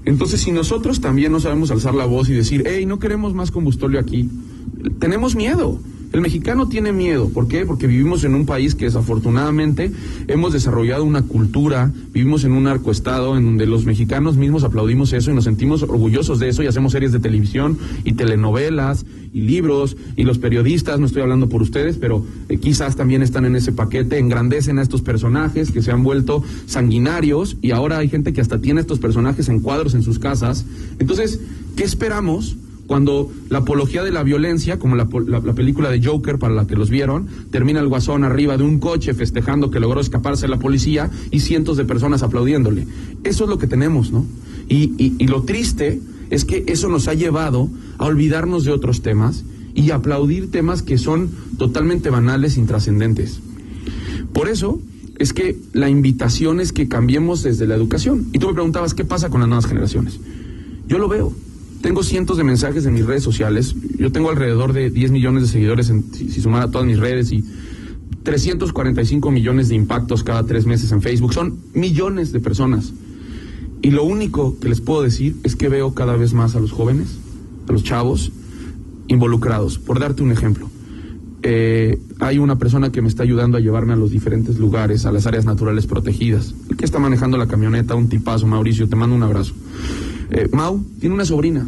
Entonces, 0.06 0.40
si 0.40 0.50
nosotros 0.50 1.02
también 1.02 1.30
no 1.30 1.40
sabemos 1.40 1.70
alzar 1.70 1.94
la 1.94 2.06
voz 2.06 2.30
y 2.30 2.32
decir, 2.32 2.64
hey, 2.66 2.86
no 2.86 2.98
queremos 2.98 3.34
más 3.34 3.50
combustóleo 3.50 4.00
aquí, 4.00 4.30
tenemos 4.98 5.36
miedo. 5.36 5.78
El 6.12 6.22
mexicano 6.22 6.68
tiene 6.68 6.92
miedo. 6.92 7.28
¿Por 7.28 7.46
qué? 7.46 7.64
Porque 7.64 7.86
vivimos 7.86 8.24
en 8.24 8.34
un 8.34 8.44
país 8.44 8.74
que 8.74 8.86
desafortunadamente 8.86 9.92
hemos 10.26 10.52
desarrollado 10.52 11.04
una 11.04 11.22
cultura, 11.22 11.92
vivimos 12.12 12.42
en 12.42 12.52
un 12.52 12.66
arcoestado 12.66 13.36
en 13.36 13.44
donde 13.44 13.66
los 13.66 13.84
mexicanos 13.84 14.36
mismos 14.36 14.64
aplaudimos 14.64 15.12
eso 15.12 15.30
y 15.30 15.34
nos 15.34 15.44
sentimos 15.44 15.84
orgullosos 15.84 16.40
de 16.40 16.48
eso 16.48 16.64
y 16.64 16.66
hacemos 16.66 16.92
series 16.92 17.12
de 17.12 17.20
televisión 17.20 17.78
y 18.02 18.14
telenovelas 18.14 19.06
y 19.32 19.42
libros 19.42 19.96
y 20.16 20.24
los 20.24 20.38
periodistas, 20.38 20.98
no 20.98 21.06
estoy 21.06 21.22
hablando 21.22 21.48
por 21.48 21.62
ustedes, 21.62 21.96
pero 21.96 22.26
eh, 22.48 22.58
quizás 22.58 22.96
también 22.96 23.22
están 23.22 23.44
en 23.44 23.54
ese 23.54 23.70
paquete, 23.70 24.18
engrandecen 24.18 24.80
a 24.80 24.82
estos 24.82 25.02
personajes 25.02 25.70
que 25.70 25.80
se 25.80 25.92
han 25.92 26.02
vuelto 26.02 26.42
sanguinarios 26.66 27.56
y 27.62 27.70
ahora 27.70 27.98
hay 27.98 28.08
gente 28.08 28.32
que 28.32 28.40
hasta 28.40 28.60
tiene 28.60 28.80
estos 28.80 28.98
personajes 28.98 29.48
en 29.48 29.60
cuadros 29.60 29.94
en 29.94 30.02
sus 30.02 30.18
casas. 30.18 30.64
Entonces, 30.98 31.38
¿qué 31.76 31.84
esperamos? 31.84 32.56
Cuando 32.90 33.30
la 33.50 33.58
apología 33.58 34.02
de 34.02 34.10
la 34.10 34.24
violencia, 34.24 34.80
como 34.80 34.96
la, 34.96 35.08
la, 35.28 35.38
la, 35.38 35.52
película 35.52 35.90
de 35.90 36.04
Joker 36.04 36.40
para 36.40 36.54
la 36.54 36.66
que 36.66 36.74
los 36.74 36.90
vieron, 36.90 37.28
termina 37.52 37.78
el 37.78 37.86
guasón 37.86 38.24
arriba 38.24 38.56
de 38.56 38.64
un 38.64 38.80
coche 38.80 39.14
festejando 39.14 39.70
que 39.70 39.78
logró 39.78 40.00
escaparse 40.00 40.48
la 40.48 40.58
policía 40.58 41.08
y 41.30 41.38
cientos 41.38 41.76
de 41.76 41.84
personas 41.84 42.24
aplaudiéndole. 42.24 42.88
Eso 43.22 43.44
es 43.44 43.48
lo 43.48 43.58
que 43.58 43.68
tenemos, 43.68 44.10
¿no? 44.10 44.26
Y, 44.68 44.92
y, 44.98 45.14
y 45.20 45.28
lo 45.28 45.44
triste 45.44 46.00
es 46.30 46.44
que 46.44 46.64
eso 46.66 46.88
nos 46.88 47.06
ha 47.06 47.14
llevado 47.14 47.70
a 47.98 48.06
olvidarnos 48.06 48.64
de 48.64 48.72
otros 48.72 49.02
temas 49.02 49.44
y 49.72 49.92
aplaudir 49.92 50.50
temas 50.50 50.82
que 50.82 50.98
son 50.98 51.30
totalmente 51.58 52.10
banales, 52.10 52.56
intrascendentes. 52.56 53.38
Por 54.32 54.48
eso 54.48 54.80
es 55.16 55.32
que 55.32 55.56
la 55.74 55.88
invitación 55.88 56.58
es 56.58 56.72
que 56.72 56.88
cambiemos 56.88 57.44
desde 57.44 57.68
la 57.68 57.76
educación. 57.76 58.26
Y 58.32 58.40
tú 58.40 58.48
me 58.48 58.54
preguntabas, 58.54 58.94
¿qué 58.94 59.04
pasa 59.04 59.30
con 59.30 59.38
las 59.38 59.48
nuevas 59.48 59.66
generaciones? 59.66 60.18
Yo 60.88 60.98
lo 60.98 61.06
veo 61.06 61.32
tengo 61.80 62.02
cientos 62.02 62.36
de 62.36 62.44
mensajes 62.44 62.84
en 62.86 62.94
mis 62.94 63.06
redes 63.06 63.22
sociales. 63.22 63.74
Yo 63.98 64.12
tengo 64.12 64.30
alrededor 64.30 64.72
de 64.72 64.90
10 64.90 65.10
millones 65.10 65.42
de 65.42 65.48
seguidores, 65.48 65.90
en, 65.90 66.12
si, 66.12 66.30
si 66.30 66.40
sumara 66.40 66.70
todas 66.70 66.86
mis 66.86 66.98
redes, 66.98 67.32
y 67.32 67.44
345 68.22 69.30
millones 69.30 69.68
de 69.68 69.74
impactos 69.74 70.22
cada 70.22 70.44
tres 70.44 70.66
meses 70.66 70.92
en 70.92 71.00
Facebook. 71.02 71.32
Son 71.32 71.58
millones 71.74 72.32
de 72.32 72.40
personas. 72.40 72.92
Y 73.82 73.90
lo 73.90 74.04
único 74.04 74.58
que 74.60 74.68
les 74.68 74.80
puedo 74.80 75.02
decir 75.02 75.36
es 75.42 75.56
que 75.56 75.68
veo 75.68 75.94
cada 75.94 76.16
vez 76.16 76.34
más 76.34 76.54
a 76.54 76.60
los 76.60 76.70
jóvenes, 76.70 77.18
a 77.68 77.72
los 77.72 77.82
chavos, 77.82 78.30
involucrados. 79.08 79.78
Por 79.78 79.98
darte 79.98 80.22
un 80.22 80.32
ejemplo. 80.32 80.68
Eh, 81.42 81.98
hay 82.18 82.38
una 82.38 82.58
persona 82.58 82.92
que 82.92 83.00
me 83.00 83.08
está 83.08 83.22
ayudando 83.22 83.56
a 83.56 83.60
llevarme 83.60 83.94
a 83.94 83.96
los 83.96 84.10
diferentes 84.10 84.58
lugares, 84.58 85.06
a 85.06 85.12
las 85.12 85.26
áreas 85.26 85.46
naturales 85.46 85.86
protegidas. 85.86 86.54
El 86.68 86.76
que 86.76 86.84
está 86.84 86.98
manejando 86.98 87.38
la 87.38 87.46
camioneta, 87.46 87.94
un 87.94 88.10
tipazo, 88.10 88.46
Mauricio, 88.46 88.86
te 88.88 88.96
mando 88.96 89.16
un 89.16 89.22
abrazo. 89.22 89.54
Eh, 90.30 90.48
Mau 90.52 90.84
tiene 91.00 91.14
una 91.14 91.24
sobrina. 91.24 91.66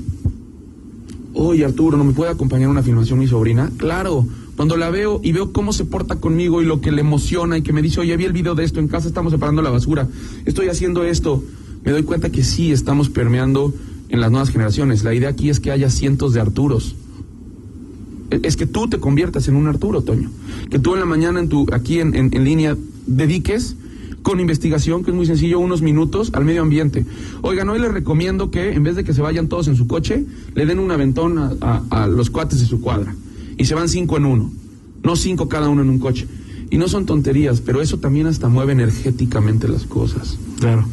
Oye, 1.35 1.65
Arturo, 1.65 1.97
¿no 1.97 2.05
me 2.05 2.13
puede 2.13 2.31
acompañar 2.31 2.69
a 2.69 2.71
una 2.71 2.83
filmación 2.83 3.19
mi 3.19 3.27
sobrina? 3.27 3.71
Claro, 3.77 4.27
cuando 4.57 4.77
la 4.77 4.91
veo 4.91 5.21
y 5.23 5.33
veo 5.33 5.53
cómo 5.53 5.73
se 5.73 5.85
porta 5.85 6.17
conmigo 6.17 6.63
y 6.63 6.67
lo 6.67 6.81
que 6.81 6.93
le 6.93 7.01
emociona 7.01 7.59
y 7.59 7.63
que 7.63 7.73
me 7.73 7.83
dice, 7.83 8.01
oye, 8.01 8.17
vi 8.17 8.25
el 8.25 8.33
video 8.33 8.55
de 8.55 8.65
esto, 8.65 8.81
en 8.81 8.89
casa 8.89 9.09
estamos 9.09 9.33
separando 9.33 9.63
la 9.63 9.71
basura, 9.71 10.07
estoy 10.45 10.69
haciendo 10.69 11.05
esto, 11.05 11.43
me 11.85 11.91
doy 11.91 12.03
cuenta 12.03 12.31
que 12.31 12.45
sí 12.45 12.71
estamos 12.71 13.09
permeando 13.09 13.73
en 14.11 14.21
las 14.21 14.31
nuevas 14.31 14.51
generaciones. 14.51 15.05
La 15.05 15.15
idea 15.15 15.31
aquí 15.31 15.49
es 15.49 15.59
que 15.59 15.71
haya 15.71 15.89
cientos 15.91 16.35
de 16.35 16.41
Arturos. 16.41 16.95
E, 18.31 18.41
es 18.45 18.57
que 18.57 18.67
tú 18.67 18.89
te 18.89 18.99
conviertas 18.99 19.49
en 19.49 19.57
un 19.57 19.67
Arturo, 19.67 20.03
Toño. 20.03 20.31
Que 20.71 20.79
tú 20.79 20.93
en 20.95 21.01
la 21.01 21.07
mañana, 21.07 21.41
en 21.41 21.49
tu, 21.49 21.67
aquí 21.73 21.99
en, 21.99 22.15
en 22.15 22.45
línea, 22.45 22.77
dediques 23.07 23.77
con 24.23 24.41
investigación, 24.41 25.05
que 25.05 25.11
es 25.11 25.17
muy 25.17 25.27
sencillo, 25.27 25.59
unos 25.59 25.83
minutos 25.83 26.31
al 26.33 26.45
medio 26.45 26.63
ambiente. 26.63 27.05
Oigan, 27.43 27.69
hoy 27.69 27.81
les 27.81 27.93
recomiendo 27.93 28.51
que 28.51 28.73
en 28.73 28.83
vez 28.83 28.97
de 28.97 29.05
que 29.05 29.13
se 29.13 29.21
vayan 29.21 29.49
todos 29.49 29.69
en 29.69 29.77
su 29.77 29.87
coche, 29.87 30.25
le 30.55 30.65
den 30.67 30.79
un 30.79 30.91
aventón 30.91 31.59
a, 31.61 32.07
los 32.07 32.31
cuates 32.31 32.61
de 32.61 32.67
su 32.67 32.81
cuadra. 32.81 33.15
Y 33.59 33.65
se 33.65 33.75
van 33.75 33.89
cinco 33.89 34.17
en 34.17 34.25
uno, 34.25 34.51
no 35.03 35.17
cinco 35.17 35.49
cada 35.49 35.69
uno 35.69 35.83
en 35.83 35.91
un 35.91 35.99
coche. 35.99 36.27
Y 36.71 36.79
no 36.79 36.89
son 36.89 37.05
tonterías, 37.05 37.61
pero 37.61 37.83
eso 37.83 37.99
también 37.99 38.27
hasta 38.27 38.49
mueve 38.49 38.73
energéticamente 38.73 39.69
las 39.69 39.85
cosas. 39.85 40.39
Claro. 40.59 40.87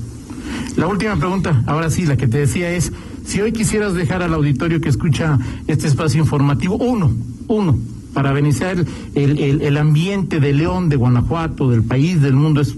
La 0.76 0.88
última 0.88 1.16
pregunta, 1.16 1.64
ahora 1.68 1.90
sí, 1.90 2.06
la 2.06 2.18
que 2.18 2.28
te 2.28 2.40
decía 2.40 2.72
es, 2.72 2.92
si 3.26 3.40
hoy 3.40 3.54
quisieras 3.54 3.94
dejar 3.94 4.24
al 4.24 4.34
auditorio 4.34 4.82
que 4.82 4.90
escucha 4.90 5.40
este 5.68 5.88
espacio 5.88 6.20
informativo, 6.20 6.76
uno, 6.76 7.12
uno, 7.48 7.78
para 8.14 8.34
beneficiar 8.34 8.84
el, 9.16 9.40
el, 9.40 9.62
el 9.62 9.78
ambiente 9.78 10.40
de 10.40 10.52
León, 10.52 10.90
de 10.90 10.96
Guanajuato, 10.96 11.70
del 11.70 11.84
país, 11.84 12.22
del 12.22 12.34
mundo, 12.34 12.60
es 12.60 12.76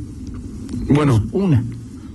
bueno. 0.93 1.23
Una. 1.31 1.63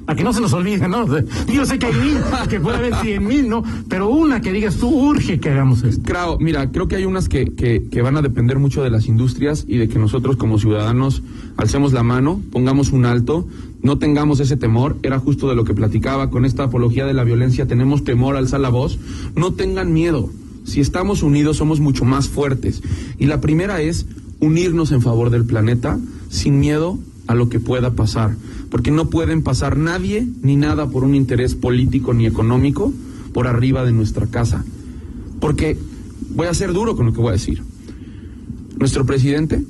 A 0.08 0.14
que 0.14 0.22
no 0.22 0.32
se 0.32 0.40
nos 0.40 0.52
olvide, 0.52 0.86
¿no? 0.86 1.04
Yo 1.52 1.66
sé 1.66 1.80
que 1.80 1.86
hay 1.86 1.94
mil, 1.94 2.18
que 2.48 2.60
puede 2.60 2.76
haber 2.76 2.94
cien 2.96 3.26
mil, 3.26 3.48
¿no? 3.48 3.64
Pero 3.88 4.08
una 4.08 4.40
que 4.40 4.52
digas 4.52 4.76
tú, 4.76 4.88
urge 4.88 5.40
que 5.40 5.50
hagamos 5.50 5.82
esto. 5.82 6.02
Claro, 6.04 6.38
mira, 6.38 6.70
creo 6.70 6.86
que 6.86 6.94
hay 6.94 7.04
unas 7.06 7.28
que, 7.28 7.46
que, 7.46 7.88
que, 7.90 8.02
van 8.02 8.16
a 8.16 8.22
depender 8.22 8.60
mucho 8.60 8.84
de 8.84 8.90
las 8.90 9.08
industrias 9.08 9.64
y 9.66 9.78
de 9.78 9.88
que 9.88 9.98
nosotros 9.98 10.36
como 10.36 10.58
ciudadanos 10.58 11.24
alcemos 11.56 11.92
la 11.92 12.04
mano, 12.04 12.40
pongamos 12.52 12.92
un 12.92 13.04
alto, 13.04 13.48
no 13.82 13.98
tengamos 13.98 14.38
ese 14.38 14.56
temor. 14.56 14.96
Era 15.02 15.18
justo 15.18 15.48
de 15.48 15.56
lo 15.56 15.64
que 15.64 15.74
platicaba 15.74 16.30
con 16.30 16.44
esta 16.44 16.64
apología 16.64 17.04
de 17.04 17.14
la 17.14 17.24
violencia, 17.24 17.66
tenemos 17.66 18.04
temor, 18.04 18.36
alza 18.36 18.58
la 18.58 18.68
voz. 18.68 19.00
No 19.34 19.54
tengan 19.54 19.92
miedo. 19.92 20.30
Si 20.64 20.80
estamos 20.80 21.24
unidos, 21.24 21.56
somos 21.56 21.80
mucho 21.80 22.04
más 22.04 22.28
fuertes. 22.28 22.80
Y 23.18 23.26
la 23.26 23.40
primera 23.40 23.80
es 23.80 24.06
unirnos 24.38 24.92
en 24.92 25.02
favor 25.02 25.30
del 25.30 25.46
planeta 25.46 25.98
sin 26.28 26.60
miedo 26.60 26.98
a 27.26 27.34
lo 27.34 27.48
que 27.48 27.60
pueda 27.60 27.92
pasar, 27.94 28.36
porque 28.70 28.90
no 28.90 29.10
pueden 29.10 29.42
pasar 29.42 29.76
nadie 29.76 30.26
ni 30.42 30.56
nada 30.56 30.88
por 30.88 31.04
un 31.04 31.14
interés 31.14 31.54
político 31.54 32.14
ni 32.14 32.26
económico 32.26 32.92
por 33.32 33.46
arriba 33.46 33.84
de 33.84 33.92
nuestra 33.92 34.26
casa. 34.26 34.64
Porque 35.40 35.78
voy 36.30 36.46
a 36.46 36.54
ser 36.54 36.72
duro 36.72 36.96
con 36.96 37.06
lo 37.06 37.12
que 37.12 37.20
voy 37.20 37.30
a 37.30 37.32
decir. 37.32 37.62
Nuestro 38.78 39.06
presidente, 39.06 39.64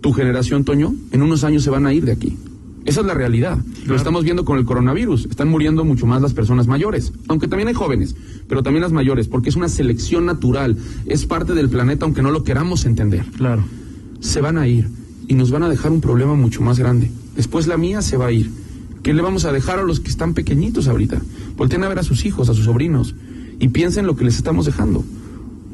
tu 0.00 0.12
generación, 0.12 0.64
Toño, 0.64 0.94
en 1.12 1.22
unos 1.22 1.44
años 1.44 1.62
se 1.62 1.70
van 1.70 1.86
a 1.86 1.94
ir 1.94 2.04
de 2.04 2.12
aquí. 2.12 2.36
Esa 2.84 3.00
es 3.00 3.06
la 3.06 3.14
realidad. 3.14 3.58
Lo 3.86 3.96
estamos 3.96 4.24
viendo 4.24 4.44
con 4.44 4.58
el 4.58 4.64
coronavirus. 4.64 5.26
Están 5.26 5.48
muriendo 5.48 5.84
mucho 5.84 6.06
más 6.06 6.22
las 6.22 6.32
personas 6.32 6.66
mayores, 6.68 7.12
aunque 7.28 7.46
también 7.46 7.68
hay 7.68 7.74
jóvenes, 7.74 8.16
pero 8.48 8.62
también 8.62 8.82
las 8.82 8.92
mayores, 8.92 9.28
porque 9.28 9.50
es 9.50 9.56
una 9.56 9.68
selección 9.68 10.24
natural. 10.24 10.76
Es 11.06 11.26
parte 11.26 11.52
del 11.52 11.68
planeta, 11.68 12.06
aunque 12.06 12.22
no 12.22 12.30
lo 12.30 12.44
queramos 12.44 12.86
entender. 12.86 13.26
Claro. 13.36 13.64
Se 14.20 14.40
van 14.40 14.56
a 14.56 14.66
ir 14.66 14.88
y 15.28 15.34
nos 15.34 15.50
van 15.50 15.62
a 15.62 15.68
dejar 15.68 15.92
un 15.92 16.00
problema 16.00 16.34
mucho 16.34 16.62
más 16.62 16.78
grande. 16.78 17.10
Después 17.36 17.66
la 17.66 17.76
mía 17.76 18.00
se 18.00 18.16
va 18.16 18.26
a 18.26 18.32
ir. 18.32 18.50
¿Qué 19.02 19.12
le 19.12 19.22
vamos 19.22 19.44
a 19.44 19.52
dejar 19.52 19.78
a 19.78 19.82
los 19.82 20.00
que 20.00 20.08
están 20.08 20.34
pequeñitos 20.34 20.88
ahorita? 20.88 21.20
Volten 21.56 21.84
a 21.84 21.88
ver 21.88 21.98
a 21.98 22.02
sus 22.02 22.24
hijos, 22.24 22.48
a 22.48 22.54
sus 22.54 22.64
sobrinos, 22.64 23.14
y 23.60 23.68
piensen 23.68 24.06
lo 24.06 24.16
que 24.16 24.24
les 24.24 24.36
estamos 24.36 24.64
dejando. 24.66 25.04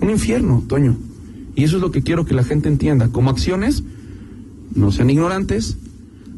Un 0.01 0.11
infierno, 0.11 0.65
Toño. 0.69 0.97
Y 1.55 1.63
eso 1.63 1.77
es 1.77 1.83
lo 1.83 1.93
que 1.93 2.03
quiero 2.03 2.27
que 2.27 2.35
la 2.35 2.43
gente 2.43 2.69
entienda. 2.69 3.09
Como 3.09 3.31
acciones, 3.31 3.85
no 4.75 4.91
sean 4.91 5.09
ignorantes. 5.09 5.77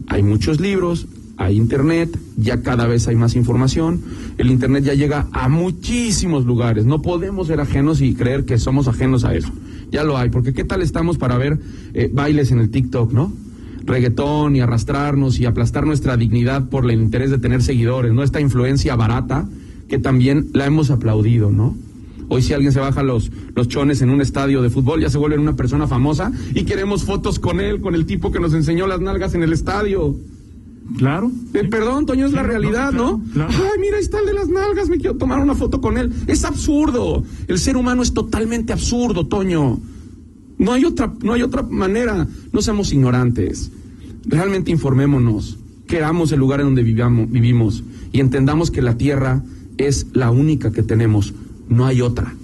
Hay 0.08 0.22
muchos 0.22 0.60
libros, 0.60 1.06
hay 1.38 1.56
internet, 1.56 2.16
ya 2.36 2.60
cada 2.60 2.86
vez 2.86 3.08
hay 3.08 3.16
más 3.16 3.34
información. 3.34 4.02
El 4.36 4.50
internet 4.50 4.84
ya 4.84 4.94
llega 4.94 5.26
a 5.32 5.48
muchísimos 5.48 6.44
lugares. 6.44 6.84
No 6.84 7.00
podemos 7.00 7.46
ser 7.46 7.60
ajenos 7.60 8.02
y 8.02 8.14
creer 8.14 8.44
que 8.44 8.58
somos 8.58 8.88
ajenos 8.88 9.24
a 9.24 9.34
eso 9.34 9.52
ya 9.90 10.04
lo 10.04 10.16
hay, 10.16 10.30
porque 10.30 10.52
qué 10.52 10.64
tal 10.64 10.82
estamos 10.82 11.18
para 11.18 11.38
ver 11.38 11.58
eh, 11.94 12.10
bailes 12.12 12.50
en 12.50 12.60
el 12.60 12.70
TikTok, 12.70 13.12
¿no? 13.12 13.32
Reggaetón 13.84 14.56
y 14.56 14.60
arrastrarnos 14.60 15.38
y 15.38 15.46
aplastar 15.46 15.86
nuestra 15.86 16.16
dignidad 16.16 16.68
por 16.68 16.90
el 16.90 17.00
interés 17.00 17.30
de 17.30 17.38
tener 17.38 17.62
seguidores, 17.62 18.12
¿no? 18.12 18.22
Esta 18.22 18.40
influencia 18.40 18.96
barata 18.96 19.48
que 19.88 19.98
también 19.98 20.48
la 20.52 20.66
hemos 20.66 20.90
aplaudido, 20.90 21.50
¿no? 21.50 21.76
Hoy 22.28 22.42
si 22.42 22.52
alguien 22.52 22.72
se 22.72 22.80
baja 22.80 23.04
los, 23.04 23.30
los 23.54 23.68
chones 23.68 24.02
en 24.02 24.10
un 24.10 24.20
estadio 24.20 24.60
de 24.60 24.70
fútbol, 24.70 25.00
ya 25.00 25.10
se 25.10 25.18
vuelve 25.18 25.38
una 25.38 25.54
persona 25.54 25.86
famosa 25.86 26.32
y 26.54 26.64
queremos 26.64 27.04
fotos 27.04 27.38
con 27.38 27.60
él, 27.60 27.80
con 27.80 27.94
el 27.94 28.04
tipo 28.04 28.32
que 28.32 28.40
nos 28.40 28.52
enseñó 28.52 28.88
las 28.88 29.00
nalgas 29.00 29.34
en 29.34 29.44
el 29.44 29.52
estadio. 29.52 30.16
Claro. 30.96 31.30
Eh, 31.52 31.64
perdón, 31.64 32.06
Toño, 32.06 32.26
es 32.26 32.32
la 32.32 32.42
realidad, 32.42 32.92
¿no? 32.92 33.20
Ay, 33.34 33.78
mira, 33.80 33.96
ahí 33.96 34.02
está 34.02 34.20
el 34.20 34.26
de 34.26 34.34
las 34.34 34.48
nalgas, 34.48 34.88
me 34.88 34.98
quiero 34.98 35.16
tomar 35.16 35.40
una 35.40 35.54
foto 35.54 35.80
con 35.80 35.98
él. 35.98 36.12
Es 36.26 36.44
absurdo. 36.44 37.22
El 37.48 37.58
ser 37.58 37.76
humano 37.76 38.02
es 38.02 38.14
totalmente 38.14 38.72
absurdo, 38.72 39.26
Toño. 39.26 39.78
No 40.58 40.72
hay 40.72 40.84
otra, 40.84 41.12
no 41.22 41.32
hay 41.32 41.42
otra 41.42 41.62
manera. 41.62 42.26
No 42.52 42.62
seamos 42.62 42.92
ignorantes. 42.92 43.70
Realmente 44.24 44.70
informémonos. 44.70 45.58
Queramos 45.86 46.32
el 46.32 46.40
lugar 46.40 46.60
en 46.60 46.66
donde 46.66 46.82
vivamos, 46.82 47.30
vivimos 47.30 47.84
y 48.12 48.20
entendamos 48.20 48.70
que 48.70 48.82
la 48.82 48.96
tierra 48.96 49.44
es 49.76 50.06
la 50.12 50.30
única 50.30 50.72
que 50.72 50.82
tenemos. 50.82 51.34
No 51.68 51.86
hay 51.86 52.00
otra. 52.00 52.34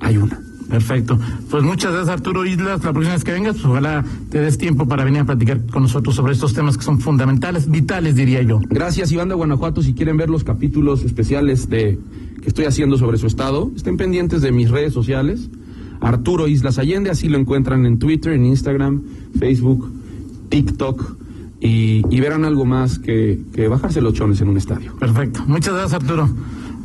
Hay 0.00 0.16
una. 0.16 0.40
Perfecto. 0.74 1.16
Pues 1.50 1.62
muchas 1.62 1.92
gracias 1.92 2.12
Arturo 2.12 2.44
Islas. 2.44 2.82
La 2.82 2.92
próxima 2.92 3.14
vez 3.14 3.22
que 3.22 3.30
vengas, 3.30 3.54
pues 3.54 3.64
ojalá 3.64 4.04
te 4.28 4.40
des 4.40 4.58
tiempo 4.58 4.88
para 4.88 5.04
venir 5.04 5.20
a 5.20 5.24
platicar 5.24 5.64
con 5.66 5.82
nosotros 5.82 6.16
sobre 6.16 6.32
estos 6.32 6.52
temas 6.52 6.76
que 6.76 6.82
son 6.82 6.98
fundamentales, 6.98 7.70
vitales, 7.70 8.16
diría 8.16 8.42
yo. 8.42 8.58
Gracias, 8.68 9.12
Iván 9.12 9.28
de 9.28 9.36
Guanajuato. 9.36 9.84
Si 9.84 9.94
quieren 9.94 10.16
ver 10.16 10.30
los 10.30 10.42
capítulos 10.42 11.04
especiales 11.04 11.68
de 11.68 11.96
que 12.42 12.48
estoy 12.48 12.64
haciendo 12.64 12.98
sobre 12.98 13.18
su 13.18 13.28
estado, 13.28 13.70
estén 13.76 13.96
pendientes 13.96 14.42
de 14.42 14.50
mis 14.50 14.68
redes 14.68 14.92
sociales. 14.92 15.48
Arturo 16.00 16.48
Islas 16.48 16.78
Allende, 16.78 17.08
así 17.08 17.28
lo 17.28 17.38
encuentran 17.38 17.86
en 17.86 18.00
Twitter, 18.00 18.32
en 18.32 18.44
Instagram, 18.44 19.00
Facebook, 19.38 19.92
TikTok. 20.48 21.18
Y, 21.60 22.02
verán 22.18 22.44
algo 22.44 22.64
más 22.64 22.98
que, 22.98 23.40
que 23.54 23.68
bajarse 23.68 24.00
los 24.00 24.12
chones 24.12 24.40
en 24.40 24.48
un 24.48 24.56
estadio. 24.56 24.96
Perfecto. 24.96 25.44
Muchas 25.46 25.72
gracias, 25.72 26.02
Arturo. 26.02 26.28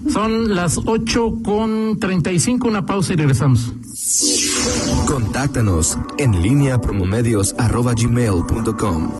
Son 0.07 0.55
las 0.55 0.79
8 0.85 1.39
con 1.43 1.99
35, 1.99 2.67
una 2.67 2.85
pausa 2.85 3.13
y 3.13 3.15
regresamos. 3.17 3.73
Contáctanos 5.05 5.97
en 6.17 6.41
línea 6.41 6.79
promomedios 6.79 7.53
arroba 7.57 7.93
gmail.com. 7.93 9.18